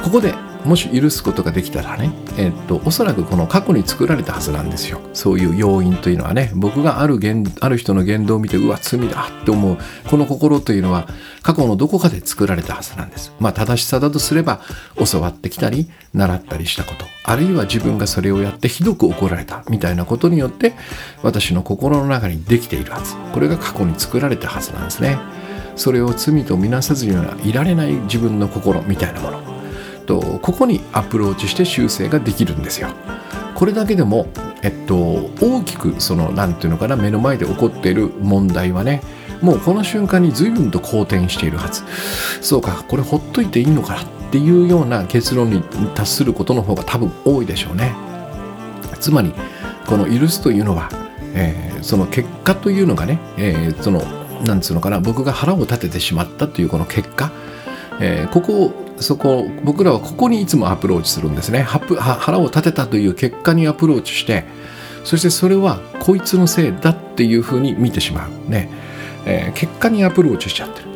[0.02, 0.34] ここで
[0.66, 5.00] もし許すことができたらね、えっと、おそらくこの過去に作られたはずなんですよ。
[5.12, 7.20] そういう要因というのはね僕がある
[7.60, 9.78] ある人の言動を見てうわ罪だって思う
[10.10, 11.08] この心というのは
[11.42, 13.32] 過去のどこかで作られたはずなんです。
[13.38, 14.60] まあ正しさだとすれば
[15.10, 17.06] 教わってきたり習ったりしたこと。
[17.24, 20.74] あるいは自分がそれをやってひどく怒られたみたいなことによって
[21.22, 23.14] 私の心の中にできているはず。
[23.32, 25.18] これが過去に作られたはずなんですね。
[25.76, 29.55] それを罪とみなさずにはいられない自分の心みたいなもの。
[30.06, 32.88] とここにアプローチして修正ができるんですよ。
[33.54, 34.26] これだけでも、
[34.62, 34.96] えっと、
[35.40, 39.02] 大きくその何て言うのかな目の前で起こっている問題はね
[39.40, 41.82] もうこの瞬間に随分と好転しているはず。
[42.42, 45.62] そうかこれほっといていいのかなっていうような結論に
[45.94, 47.94] 達することの方が多分多いでしょうね。
[49.00, 49.32] つまり
[49.86, 50.88] この許すというのは、
[51.34, 54.02] えー、その結果というのがね、えー、その
[54.44, 57.30] なんつうのかな僕が腹を立ててしまったというこの結果、
[58.00, 61.62] えー、ここをそこ僕らはここにいつもアプローチするんですね。
[61.62, 64.44] 腹を立てたという結果にアプローチして
[65.04, 68.50] そしてそれはこいつのせいだっていうふうに見てしまう。
[68.50, 68.68] ね、
[69.24, 70.86] えー、結果にアプローチしちゃってる。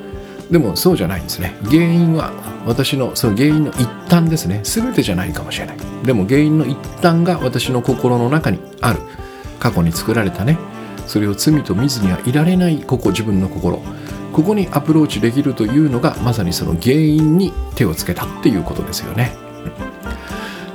[0.51, 1.55] でもそうじゃないんですね。
[1.65, 2.33] 原因は
[2.67, 4.61] 私のその原因の一端ですね。
[4.65, 5.77] 全てじゃないかもしれない。
[6.05, 9.01] でも原因の一端が私の心の中にある。
[9.61, 10.59] 過去に作られたね。
[11.07, 13.81] それを罪と見ずにはいられないここ自分の心。
[14.33, 19.33] ここにアプローチできるというのがまさにその原因に手をつけたっていうことですよね、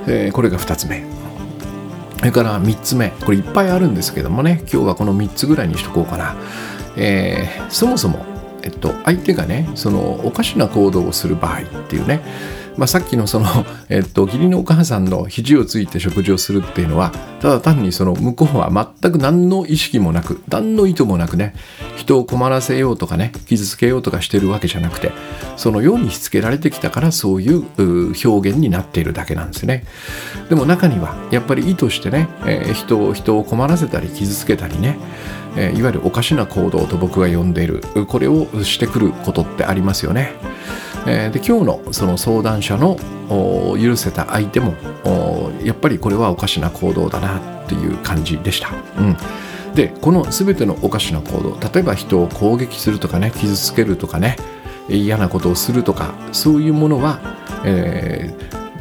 [0.06, 1.04] えー、これが2つ目。
[2.18, 3.10] それから3つ目。
[3.24, 4.60] これいっぱいあるんですけどもね。
[4.62, 6.34] 今日はこの3つぐらいにしとこうかな、
[6.96, 8.24] えー、そもそも、
[8.62, 12.22] えっと、相手がねそのおかしな行動をする場合っていうね。
[12.76, 13.46] まあ、さっきのその、
[13.88, 18.70] えっと、義理のお母さんの肘をついて食事をするっていうのはただ単にその向こうは
[19.00, 21.54] 全く何の意識もなく何の意図もなくね
[21.96, 25.12] 人を困らせようとかね傷つけようとかしてるわけじゃなくて
[25.56, 27.64] そのようにしつけられてきたからそういう
[28.26, 29.84] 表現になっているだけなんですね
[30.48, 34.98] でも中にはやっぱり意図してね、えー、人を人を困らせたり傷つけたりね
[35.56, 40.32] えいわゆるおかしな行動と僕が呼んでいるこれをしてくることってありますよね。
[41.06, 42.98] えで今日のその相談者の
[43.80, 44.74] 許せた相手も
[45.62, 48.70] やっぱりこれはおかしな行動だなっていう感じでした。
[48.98, 49.16] うん
[49.76, 54.36] でこの全てのおかしな行動例えば人を攻撃するとかね傷つけるとかね
[54.88, 57.20] 嫌なことをするとかそういうものは、
[57.64, 58.34] え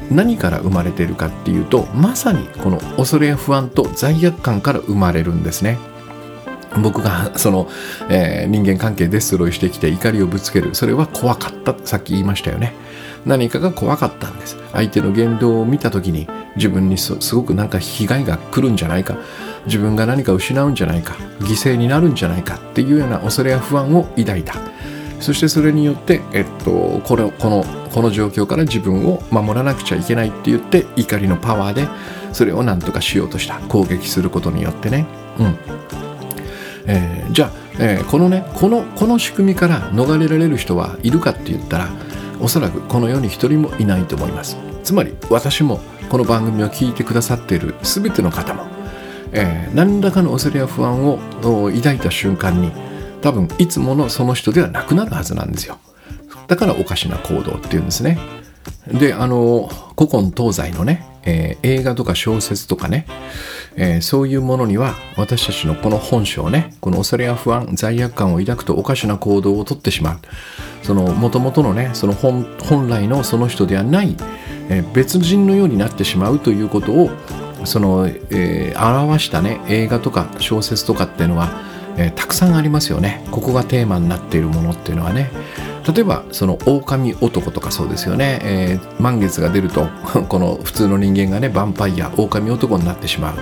[0.10, 5.78] ー、何から生まれているかっていうとまさにこの恐れや不安と罪悪感から生まれるんですね。
[6.82, 7.70] 僕がその、
[8.10, 12.74] えー、人間関係デストロイしてきて怒りをぶつけるそれは怖かったさっき言いましたよね
[13.26, 14.58] 何かが怖かったんです。
[14.72, 19.18] 相手の言動を見た時に自分にすごくなんか被害が来るんじゃないか。
[19.66, 21.16] 自分が何か失うんじゃないか。
[21.40, 22.56] 犠牲になるんじゃないか。
[22.56, 24.56] っていうような恐れや不安を抱いた。
[25.20, 31.88] そしてそれによって、えっと、このこのこの状況から自分を守らなくちゃいけないって言って怒りのパワーで
[32.34, 33.60] それを何とかしようとした。
[33.62, 35.06] 攻撃することによってね。
[35.40, 35.58] うん。
[36.88, 41.90] えー、じゃあ、えー、このねこのこの仕組みから逃れられる人はいるかって言ったら
[42.46, 44.56] おそらくこの世に一人もいないと思います。
[44.84, 45.80] つまり私も
[46.10, 48.68] この番組を聞いてくださっている全ての方も、
[49.32, 52.72] えー、何らかの恐れや不安を抱いた瞬間に
[53.24, 55.80] 多分いつものその人ではなくなるはずなんですよ。
[56.46, 58.20] だからおかしな行動っていうんですね。
[58.86, 59.68] であの
[59.98, 63.06] 古今東西のね、えー、映画とか小説とかね、
[63.76, 70.20] えー、そういうものには私たちのこの本性ねこの恐れや不安罪悪感を抱くとおかしな行動をとってしまう。
[70.84, 74.16] その元々のねその本本来のその人ではない、
[74.70, 77.10] えー、別人のようになってしまうということを
[77.66, 81.64] その、え、表したね映画とか小説とかっていうのは、
[81.98, 83.26] え、たくさんありますよね。
[83.32, 85.32] ここがテーマになっているものっていうのはね。
[85.94, 89.88] 例えばその狼男とかそうですよね、えー、満月が出ると
[90.28, 93.36] この普通の人間がねヴァンパイア狼男になってしまう、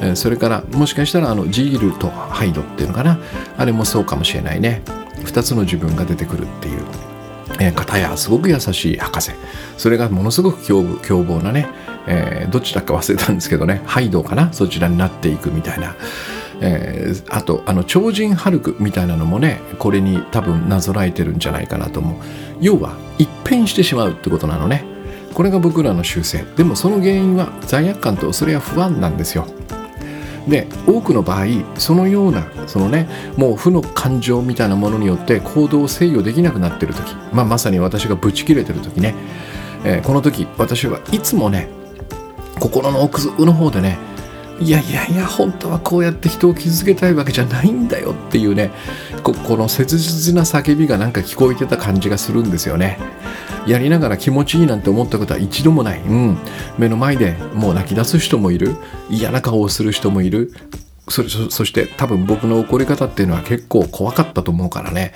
[0.00, 3.18] えー、それからもしかしたらあのジールとハイドっていうのかな。
[3.56, 4.82] あれもそうかもしれないね。
[5.24, 6.80] 2つの自分が出てくるっていう。
[7.58, 9.32] えー、片やすごく優しい博士。
[9.76, 11.68] それがものすごく凶凶暴なね、
[12.06, 13.82] えー、どっちだか忘れたんですけどね。
[13.84, 14.52] ハイドかな。
[14.52, 15.94] そちらになっていくみたいな、
[16.60, 22.18] えー、あとあの超人ハルクみたいなのもねこれに多分なぞらえてるんじゃないかなと思う。
[22.60, 24.84] 要は一変してしまうってことなのね。
[25.34, 26.44] これが僕らの習性。
[26.56, 29.46] でもその原因は罪悪感と恐れや不安なんですよ。
[30.48, 31.46] で多くの場合
[31.76, 39.14] そのようなそのねもう負の感情みたいなものによって行動を制御できなくなってる時、まあ、まさに私がブチ切れてる時ね、
[39.84, 41.68] えー、この時私はいつもね
[42.58, 43.98] 心の奥の方でね
[44.60, 48.70] いやいやいや本当はこうやって人を傷つけたいわけじゃないんだよっていうね
[49.22, 52.98] この切実な叫びがなんか聞こえてた感じがするんですよね。
[53.66, 56.38] やりながら気持ちいいなんて思ったことは一度もない、うん、
[56.78, 58.76] 目の前でもう泣き出す人もいる。
[59.10, 60.52] 嫌な顔をする人もいる。
[61.08, 65.12] そそして多分僕の怒り方っていうのは結構怖かったと思うからね、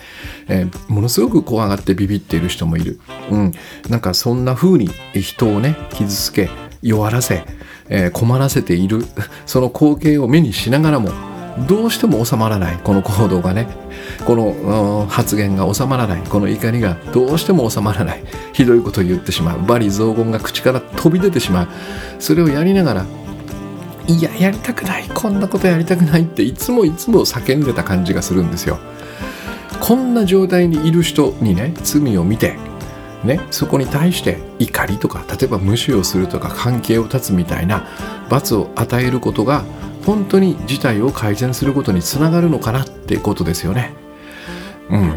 [0.49, 2.99] えー、ものすごく怖がってビビっている人もいる、
[3.31, 3.53] うん、
[3.89, 6.51] なんかそんな風に人をね傷つけ
[6.83, 7.45] 弱らせ、
[7.89, 9.05] えー、困らせている。
[9.47, 11.11] その光景を目にしながらも
[11.69, 12.79] どうしても収まらない。
[12.83, 13.69] この行動がね。
[14.25, 16.23] この発言が収まらない。
[16.29, 18.25] この怒りがどうしても収まらない。
[18.53, 19.59] ひどいことを言ってしまう。
[19.59, 21.69] 罵詈雑言が口から飛び出てしまう。
[22.19, 23.07] それをやりながら
[24.07, 25.05] いややりたくない。
[25.15, 28.79] こんなことやりたくないっていつもいつも叫んでた感じがするんですよ。
[29.81, 32.57] こんな状態にいる人にね罪を見て
[33.25, 37.87] ね、そこに対して怒りとか例えば無視をするとか関係を断つみたいな
[38.29, 39.65] 罰を与えることが
[40.05, 43.95] 本当に事態を改善することにつながるのかなってことですよね。
[44.91, 45.15] うん、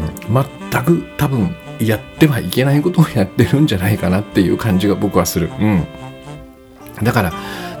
[0.72, 5.50] 全く多分やってはいけないことをやってるんじゃないかなっていう感じが僕はする。
[5.60, 5.86] うん、
[7.02, 7.32] だから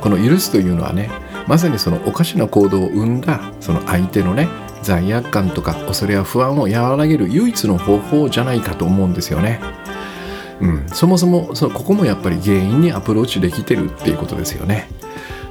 [0.02, 1.10] この許すというのはね
[1.46, 4.48] まさにそのおかしな行動を生んだその相手のね
[4.82, 9.60] 罪悪感とか恐れや不安を和らげる唯一の方法じゃないかと思うんですよね。
[10.60, 14.88] うん、そもそもそのここもやっぱり原因にアプローチできてるっていうことですよね。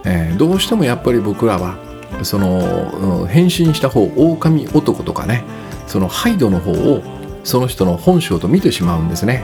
[0.06, 1.78] えー、どうしてもやっぱり僕らは
[2.24, 5.44] その、うん、変身した方狼男とかね
[5.88, 7.02] そのハイドの方を
[7.44, 9.44] その人の本性と見てしまうんですね。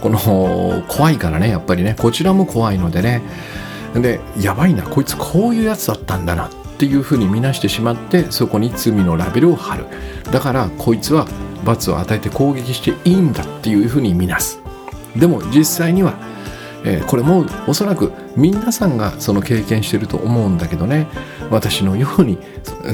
[0.00, 1.94] この怖いからねやっぱりね。
[1.98, 3.22] こちらも怖いのでね。
[3.94, 9.84] でやばいなこいつこういうやつだったんだなっていうふうに見なしてしまってそこに罪のラベルを貼る。
[10.32, 11.26] だからこいつは
[11.64, 14.61] 罰を与えて攻撃していいんだっていうふうに見なす。
[15.16, 16.14] でも実際には、
[16.84, 21.06] えー、これもおそらく皆さんがその経験してると思うんだけどね
[21.50, 22.38] 私のように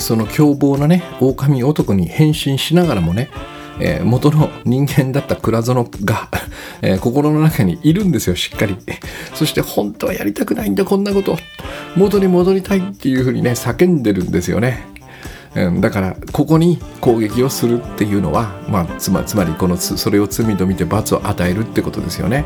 [0.00, 3.30] その凶暴なね狼男に変身しながらもね
[3.80, 6.28] えー、元の人間だった倉園が
[6.82, 8.76] えー、心の中にいるんですよ、しっかり。
[9.34, 11.36] そして本当はやりたくないんだ、こんなこと。
[11.96, 14.84] 元に戻りたいっていうふうにね、叫んでるんですよね。
[15.66, 22.44] うん、だからここに攻撃をするっていうのは、まあ、つまつまりこのそれを罪と見て罰を与えるってことですよね、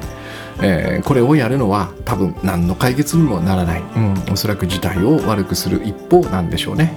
[0.63, 6.97] えー、これをやるのは多分何の解決にもならない、うん、おそらく事態を悪くする一方なんでしょうね。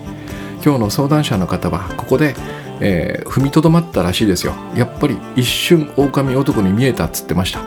[0.63, 2.35] 今日の相談者の方はここで
[2.81, 4.53] えー、踏みとどまったらしいですよ。
[4.75, 7.61] やっぱり一瞬狼男に見えたっつってました。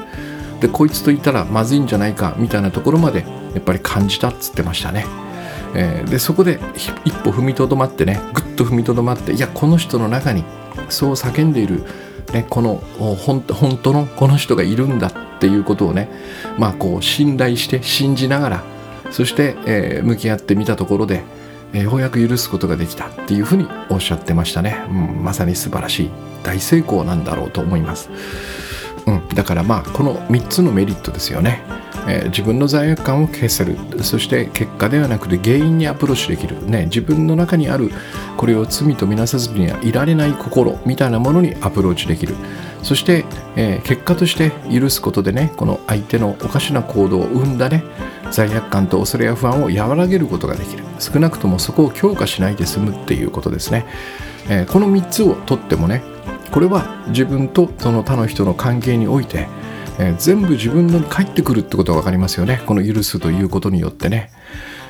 [0.61, 3.25] でこいつといたらまずいんじゃないかみたいなところまで
[3.55, 5.07] やっぱり感じたっつってましたね、
[5.75, 6.61] えー、でそこで
[7.05, 10.45] 一歩踏みとどまってねぐっと踏みとどまっていやこの人の中に
[10.89, 11.83] そう叫んでいる、
[12.33, 16.09] ね、この本当のこの人がいるんだっていうことをね
[16.59, 18.65] まあこう信頼して信じながら
[19.11, 21.23] そして、えー、向き合ってみたところで
[21.73, 26.11] えようやく許すことができたっていうふうにおっしゃってましたね、うん、まさに素晴らしい
[26.43, 28.09] 大成功なんだろうと思います、
[29.09, 31.63] うん、だからまあこの3つのメリットですよね、
[32.07, 33.79] えー、自分の罪悪感を消せる。
[34.03, 37.91] そして結果ではなくて原因にアプローチできる、ね、自分の中にある
[38.37, 40.79] これを罪とみなさずにはいられない心。
[40.85, 42.35] みたいなものにアプローチできる。
[42.83, 43.25] そして、
[43.57, 47.83] えー、結果として許すことでねこの相手のおかしな行動を生んだね
[48.31, 50.85] 罪悪感と恐れや不安を和らげることができる。
[50.99, 53.87] 少なくともそこを強化しないで済むっていうことですね、
[54.49, 56.03] えー、この3つをとってもね
[56.51, 59.49] これは自分とその他の人の関係において、
[59.99, 62.63] えー、全部自分のに返ってくるってことが分かりますよね。
[62.67, 64.31] この許すということによってね、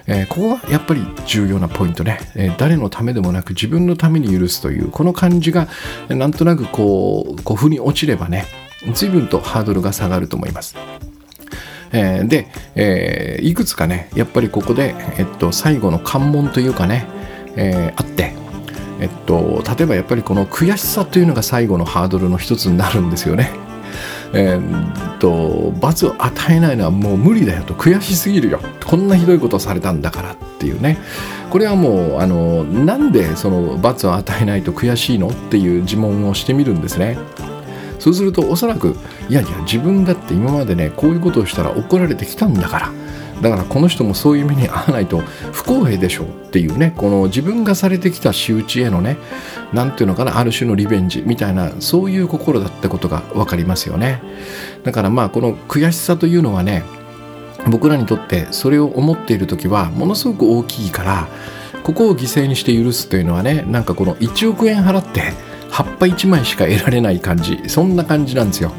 [0.07, 5.69] えー、ここがやっぱり重要なポイントね、えー、誰のためでもなく自分のために許すというこの感じが
[6.09, 8.47] なんとなくこうこう腑に落ちればね
[8.95, 10.77] 随分とハードルが下がると思います。
[11.91, 17.07] えー、で、えー、いくつかねやっぱりここで、えっと、最後の関門というかね、
[17.57, 18.35] えー、あって、
[19.01, 23.51] えっと、例えばやっぱりこの悔しさというのが最後のハードルの一つになるんですよね。
[24.35, 30.99] えー、っと罰を与えないのはもう無理だよと悔しすぎるよこんなひどいことをされたんだからっていうね
[31.51, 37.17] これはもうあのなんでその罰を与えないと悔しいのっていう自問をしてみるんですね。
[37.99, 38.97] そうするとおそらく
[39.29, 42.93] いやいや自分だって今までねこういうことをしたら怒られてきたんだから
[43.43, 45.19] だからこの人もそういう目に遭わないと
[45.53, 49.17] 不公平でしょうっていうねこの自分がされてきた仕打ちへのね
[49.73, 54.23] 何ていうのかなある種のリベンジみたいなそういう心だったことが分かりますよね。
[54.83, 56.83] だからまあこの悔しさというのはね
[57.71, 61.29] 僕らにとってそれを思っている時はものすごく大きいから
[61.83, 65.33] ここを犠牲にして許すというのはねなんかこの1億円払って
[65.71, 68.73] 葉っぱ1枚しか得られない感じそんな感じなんですよ。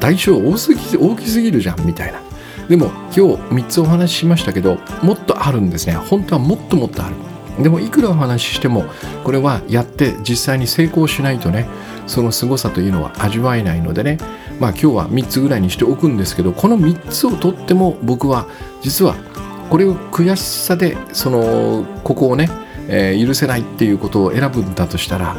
[0.00, 2.20] 代償多すぎ大きすぎるじゃんみたいな。
[2.68, 5.94] でも今日3つお話ししましたけどもっとあるんですね。
[5.94, 7.14] 本当はもっともっとある。
[7.62, 8.84] でもいくらお話ししても
[9.22, 11.68] これはやって実際に成功しないとね
[12.08, 14.18] その凄さというのは味わえないのでね。
[14.60, 18.46] まあ今日は3つぐらいにしておくんですけどこの3つをとっても僕は
[18.82, 19.14] 実は
[19.68, 22.48] これを悔しさでそのここをね、
[22.88, 25.36] えー、許せないっていうことを選ぶんだとしたら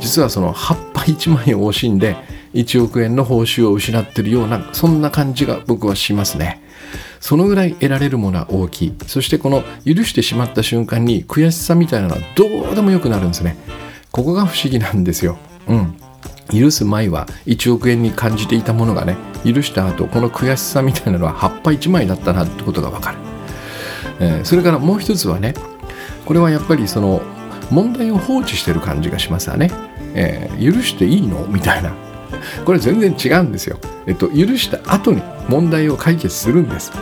[0.00, 2.16] 実はその葉っぱ1枚を惜しんで
[2.54, 6.65] 1億円の報酬を失ってるようなそんな感じが僕はしますね。
[7.20, 8.94] そのぐらい得られるものは大きい。
[9.06, 13.56] そしてこの許してしまった瞬間に悔しさみたいなのはどうでもよくなるんですね。
[14.10, 15.38] ここが不思議なんですよ。
[15.68, 15.96] うん。
[16.52, 23.18] 許す前は1億円に感じていたものがね許した後この悔しさみたいなのは葉っぱ1枚だったなってことがわかる、
[24.20, 25.54] えー、それからもう一つはね
[26.24, 27.20] これはやっぱりその
[27.70, 29.70] 問題を放置してる感じがしますわね、
[30.14, 31.46] えー、許していいの？
[31.46, 32.05] みたいな。
[32.64, 33.78] これ全然違うんですよ。
[34.06, 36.92] えっと、許した後に問題を解決するんです。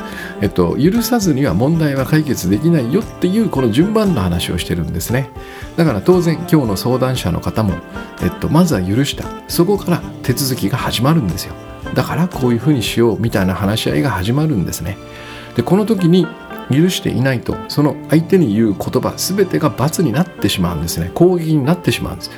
[0.41, 5.31] えっと、許さずには問題は解決できないよっていうこの順番の話をしてるんですね。
[5.77, 7.75] だから当然今日の相談者の方も、
[8.23, 9.25] えっと、まずは許した。
[9.49, 11.55] そこから手続きが始まるんですよ。
[11.95, 14.97] だからこういうふうにしようみたいな話し合いが始まるんですね。
[15.57, 16.27] で、この時に
[16.71, 22.31] 許していないとその相手に言う言葉全てが罰になってしまうんですね攻撃になってしまうんです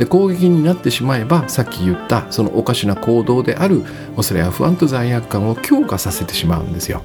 [0.00, 3.84] で攻撃になってしまえばさっき言ったそのおかしな行動である
[4.16, 7.04] 恐れや不安と罪悪感を強化させてしまうんですよ。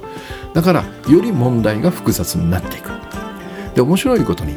[0.53, 2.89] だからより問題が複雑になっていく。
[3.75, 4.55] で面白いことに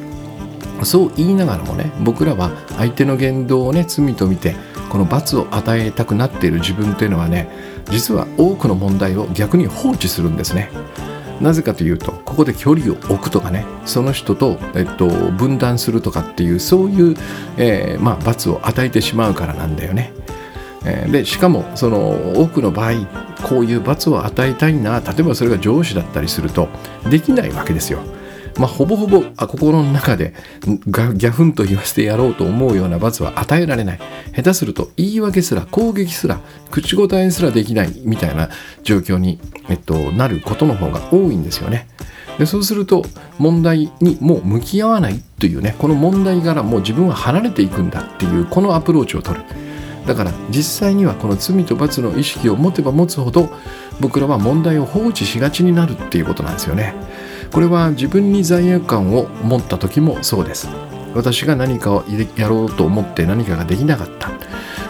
[0.85, 4.55] そう言いながらもね僕らは相手の言動をね罪と見て
[4.89, 7.51] この罰を与えたくなっている自分というのはね
[7.91, 10.71] 実は多くの問題を逆に放置するんですね。
[11.41, 17.17] なぜかというとここで距離を置くとかねその人と、えっと、分断するとかっていうそういう、
[17.57, 20.13] えー、まあ、罰を与えてしまうからなんだよね。
[20.85, 22.93] えー、でしかもその多くの場合
[23.43, 26.69] こういう罰を与えたいな例えばそれが上司だったりすると
[27.11, 28.01] できないわけですよ。
[28.59, 30.35] まあ、ほぼほぼ心の中で
[30.65, 34.01] ギャフンと言わせてやろうと思うような罰は与えられない
[34.35, 36.41] 下手すると言い訳すら攻撃すら
[36.71, 38.51] 口答えすらできないみたいな
[38.83, 41.89] 状況に、えっと、なることの方が多いんですよね。
[42.39, 43.05] でそうすると
[43.39, 49.45] 問題にもう向き合わないというねこの問題からもう自分は離れていくんだっていうこのアプローチを取る
[50.07, 53.51] だから実際にはこの罪と罰の意識を持てば持つほど
[54.01, 56.95] 僕らは問題を放置しがちになるっていうことなんですよね。
[57.53, 60.69] これは自分に罪悪感を持った時もそうです。
[61.15, 62.05] 私が何かを
[62.37, 64.31] やろうと思って何かができなかった、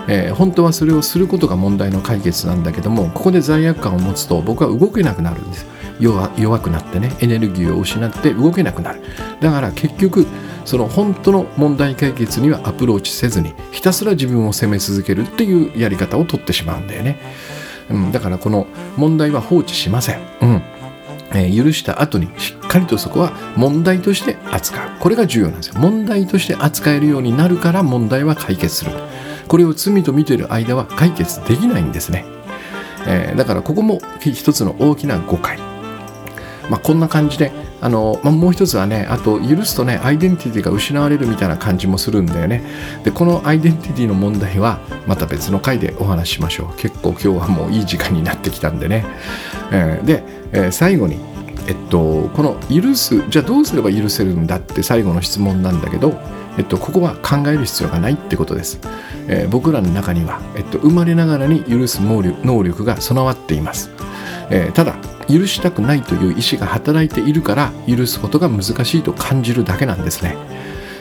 [0.09, 5.67] えー、本当はそれをすることが問題の解決なんだけどもここで罪悪感を持つと僕は動けなくなるんです。
[6.01, 9.01] 弱弱くなってねエネルギーを失って動けなくなる。
[9.41, 10.27] だから結局
[10.65, 17.19] その本当の問題解決にはアプローチせずにひたすら自分を責め続けるっていうやり方をとってしまうんだよね、
[17.91, 18.67] うん、だからこの
[18.97, 20.63] 問題は放置しません、うん。
[21.33, 24.89] えー、許した後にしっかりとそこは問題として扱う。
[25.01, 25.75] これが重要なんですよ。
[25.79, 28.93] 問題として扱えるようになるから問題は解決する。
[29.49, 32.27] これを罪と見ている間は解決できないんですね、
[33.07, 35.59] えー、だからここも一つの大きな誤解
[36.71, 42.63] まあ、こんな感じであの、まあ、もう一つはねあと許すとねアイデンティティが失われるみたいな感じもするんだよね。
[43.05, 46.77] でこのアイデンティティの問題はまた別の回でお話ししましょう。
[46.77, 49.07] 結構今日はもういい時間になってきたんでね、
[49.71, 51.19] えー、でえー、最後に、
[51.67, 56.19] えっと、この許すじゃあどうすれば許せるんだって最後の質問なんだけど、
[56.57, 58.81] えっと、ここは考える必要がないってことです、
[59.29, 63.91] えー、僕らの中には、えっと、生まれながらに許す能力能力が備わっています、
[64.51, 64.97] えー、ただ
[65.29, 70.37] 許したくないという意思が働いているから許すことが難しいと感じるだけなんですね、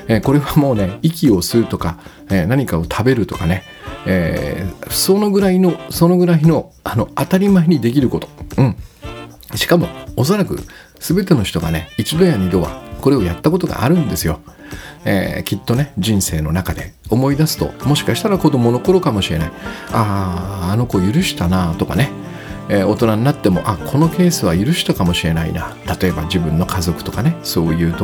[0.08, 1.98] えこれはもうね息を吸うとか、
[2.30, 3.64] え何かを食べるとかね
[4.10, 8.76] えー、そのぐらいのそのぐらいのあの当たり前にできること、うん、
[9.56, 10.58] しかもおそらく
[11.00, 14.40] 全ての人がね一度や二度はこれをやったことがあるんですよ、
[15.04, 19.52] えー、きっとね人生の中で思い出すともしかしたら子供の頃かもしれない。
[19.92, 22.10] あああの子許したなとかね、
[22.70, 25.76] えー、大人になってもあこのケースは許したかもしれないな。
[26.00, 27.96] 例えば自分の家族とかねそういう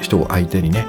[0.00, 0.86] 人を相手にね、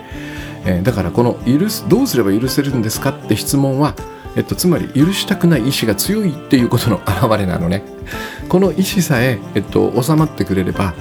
[0.66, 3.96] えー、だからこの許すどうすれば許せるんですかって質問は
[4.36, 7.84] えっと、つまり許したくない意志が強いっていうことの表れなのね。
[8.48, 10.94] この意志さえ、えっと、収まってくれれば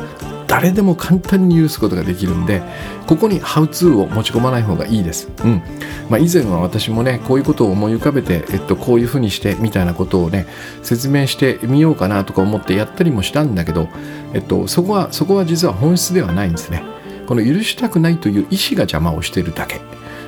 [0.51, 2.61] 誰でも簡単に許すことができるんで
[3.07, 5.29] ここにハウツーを持ち込まない方がいいです。
[5.45, 5.63] うん
[6.11, 10.47] まあ、以前は私もねこういうことを思い浮かべて、えっと、こういうふうにしてみたいなことをね
[10.83, 13.89] 説明してみようかなとか思ってやったりもしたんだけど、
[14.35, 16.83] えっと、そこはそこは実は本質ではないんですね。
[17.29, 19.81] この許したくないという意志が邪魔をしてるだけ。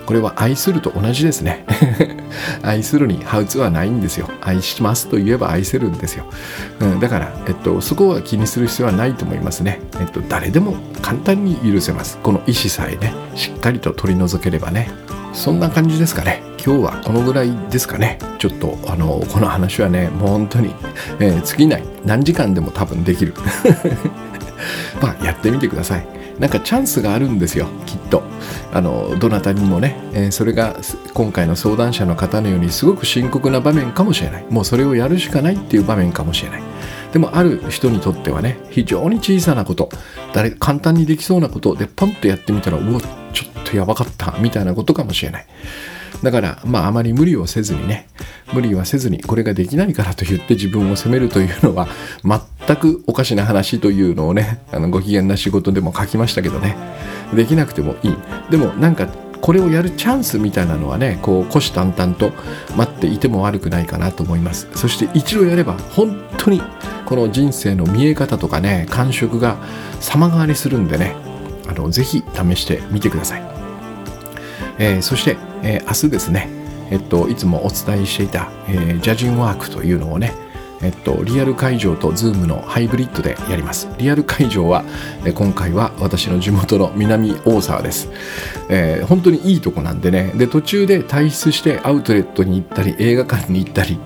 [0.07, 1.64] これは愛すると同じですね。
[2.62, 4.28] 愛するにハウツはないんですよ。
[4.40, 6.24] 愛しますと言えば愛せるんですよ、
[6.80, 12.18] うん、だから、えっと、そこは気にする必要はないと思いますね、えっと、誰でも簡単に許せます。
[12.22, 14.90] この意思さえねしっかりと取り除ければね。
[15.32, 16.42] そんな感じですかね。
[16.64, 18.18] 今日はこのぐらいですかね。
[18.38, 20.74] ちょっとあのこの話はねもう本当に、
[21.20, 21.84] えー、尽きない。
[22.05, 23.34] 何時間でも多分できる。
[25.00, 26.22] まあやってみてください。
[26.39, 28.22] なんかチャンスがあるんですよきっと。
[28.72, 30.76] あのどなたにもね、えー、それが
[31.14, 34.47] 今回の相談者の方のようにすごく深刻な場面かもしれない。
[34.49, 36.62] もうそれをやるしかないっていう場面かもしれない。
[37.12, 39.91] でもある人にとってはね非常に小さなこと。
[40.33, 41.74] 誰簡単にできそうなこと。
[41.76, 43.01] でポンとやってみたらうわ
[43.33, 44.37] ちょっとやばかった。
[44.41, 45.47] みたいなことかもしれない。
[46.22, 48.09] だからまああまり無理をせずにね。
[48.53, 51.89] 無理はせずにこれができないからと言って自分を責めるというのは
[52.67, 56.77] 全くおかしな話というのをねあのご機嫌な仕事でも書きましたけどね。
[57.35, 58.17] できなくてもいい。
[58.51, 59.09] でもなんか
[59.41, 62.33] これをやるチャンスみたいなのはねこう虎視眈々と
[62.77, 64.69] 待っていても悪くないかなと思います。
[64.75, 66.63] そして一度やれば本当に
[67.07, 69.57] この人生の見え方とかね感触が
[70.01, 71.15] 様変わりするんでね
[71.69, 73.43] あのぜひ試してみてください、
[74.79, 76.49] えー、そして、えー、明日ですね
[76.91, 80.33] えっといつもお伝えしていた、えー、ジャジンワークというのをね
[80.83, 83.89] えっと、リアル会場と Zoom のハイブリッドでやります。
[83.99, 84.85] リアル会場は、
[85.24, 88.09] え今回は私の地元の南大沢です、
[88.68, 93.99] えー、本当にいいとこなんでね、で、途中で退出してアウトレットに行ったり、映画館に行ったり、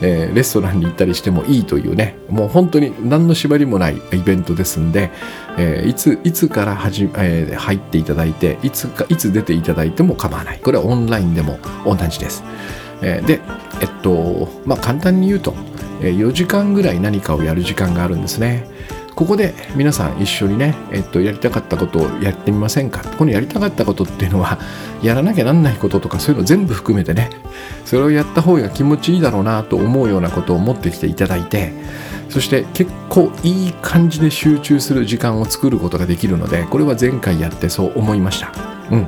[0.00, 5.10] えー、レストランに行ったりしてもいいというね、もう本当に何の縛りもないイベントですんで、
[5.56, 10.58] えー、いつ、いつから始、えー、入っていただいて、いつか、いつ出ていただいても構わない。
[10.58, 12.42] これはオンラインでも同じです。
[13.02, 13.40] えー、で、
[13.80, 15.54] えっと、まあ簡単に言うと、
[16.12, 18.66] 4時間ぐらい何かをやる時間があるんですね。
[19.14, 23.00] ここで皆さん一緒にね、えっと、やりたかったことをやってみませんか？
[23.16, 24.58] このやりたかったことっていうのは、
[25.02, 27.30] やらなきゃなんないこととかそういうの全部含めてね、
[27.84, 31.72] それをやった方が気持ちいいだろうなと思うようなことを持ってきていただいて、
[32.28, 38.50] そして結構いい感じで集中する時間を作ることができるので、これは前回やってそう思いました。
[38.90, 39.06] うん。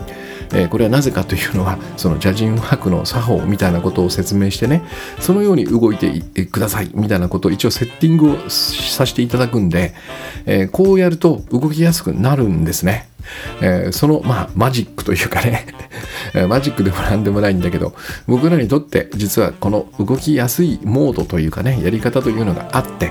[0.53, 4.83] えー、これはなぜかというのはそのジャジンワークの作法みたいなことを説明してね
[5.21, 9.95] そのように動いてくださいみたいなことを一応セッティングをさせていただくんで、
[10.47, 13.09] えー、こうやると動きやすくなるんですね。
[13.61, 15.67] えー、その、まあ、マジックというかね
[16.49, 17.95] マジックでも何でもないんだけど、
[18.29, 23.11] 僕らにとって実はこの動きやすいモードというかね、やり方というのがあって、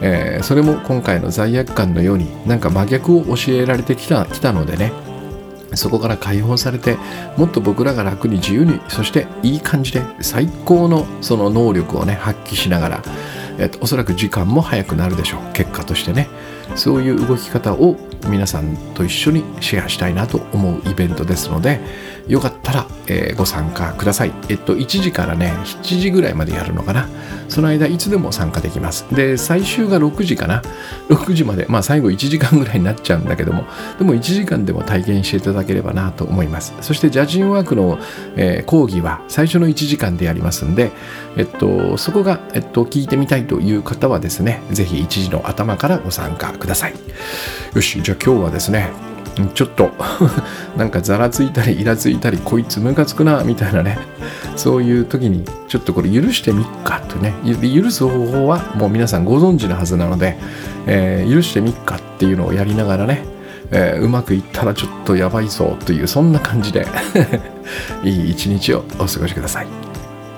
[0.00, 4.92] えー、それも今回の罪悪感のようになんか真逆を教えられてきたきたのでね、
[5.74, 6.96] そこから解放されて
[7.36, 13.02] もっと僕らが楽に自由にそしていい感じで最高のその能力をね発揮しながら、
[13.58, 15.52] えっと、おそらく時間も早くなるでしょう。
[15.52, 16.28] 結果としてね。
[16.76, 17.96] そういう動き方を
[18.28, 21.80] 皆さんと一緒にシェアしたいなと思うイベントですので
[22.30, 24.32] よかったら、えー、ご参加ください。
[24.48, 27.08] えっと、1時からね、7時ぐらいまでやるのかな。
[27.48, 29.04] その間、いつでも参加できます。
[29.12, 30.62] で、最終が6時かな。
[31.08, 33.64] 6時まで、まあ最後1時間ぐらいになっちゃうんだけども、
[33.98, 36.72] でも1時間でも体験していただければなと思います。
[36.80, 37.98] そして、ジャジンワークの、
[38.36, 40.92] えー、講義は最初の1時間でやりますんで、
[41.36, 46.94] えっと、そこが、えっと、聞いてみたいという方はですね、ぜひ1時の頭からご参加ください。
[47.74, 49.09] よし、じゃあ今日はですね、
[49.48, 49.90] ちょっと
[50.76, 53.98] なんかざらついたりイラついたりこいつムカつくなみたいなね。
[54.56, 57.34] そういう時にちょっとこれ許してみっかとね。
[57.44, 60.36] 許す方法はもう皆さんご存知のはずなので、
[60.86, 63.24] えー、許してみっかっていうのをやりながらね、
[63.70, 66.86] えー、うまくいったらちょっとやばいぞというそんな感じで
[68.04, 69.66] いい一日をお過ごしください。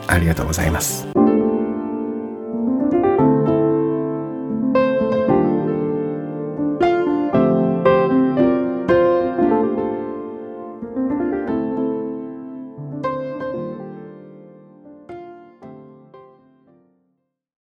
[0.06, 1.11] ありがとうございます。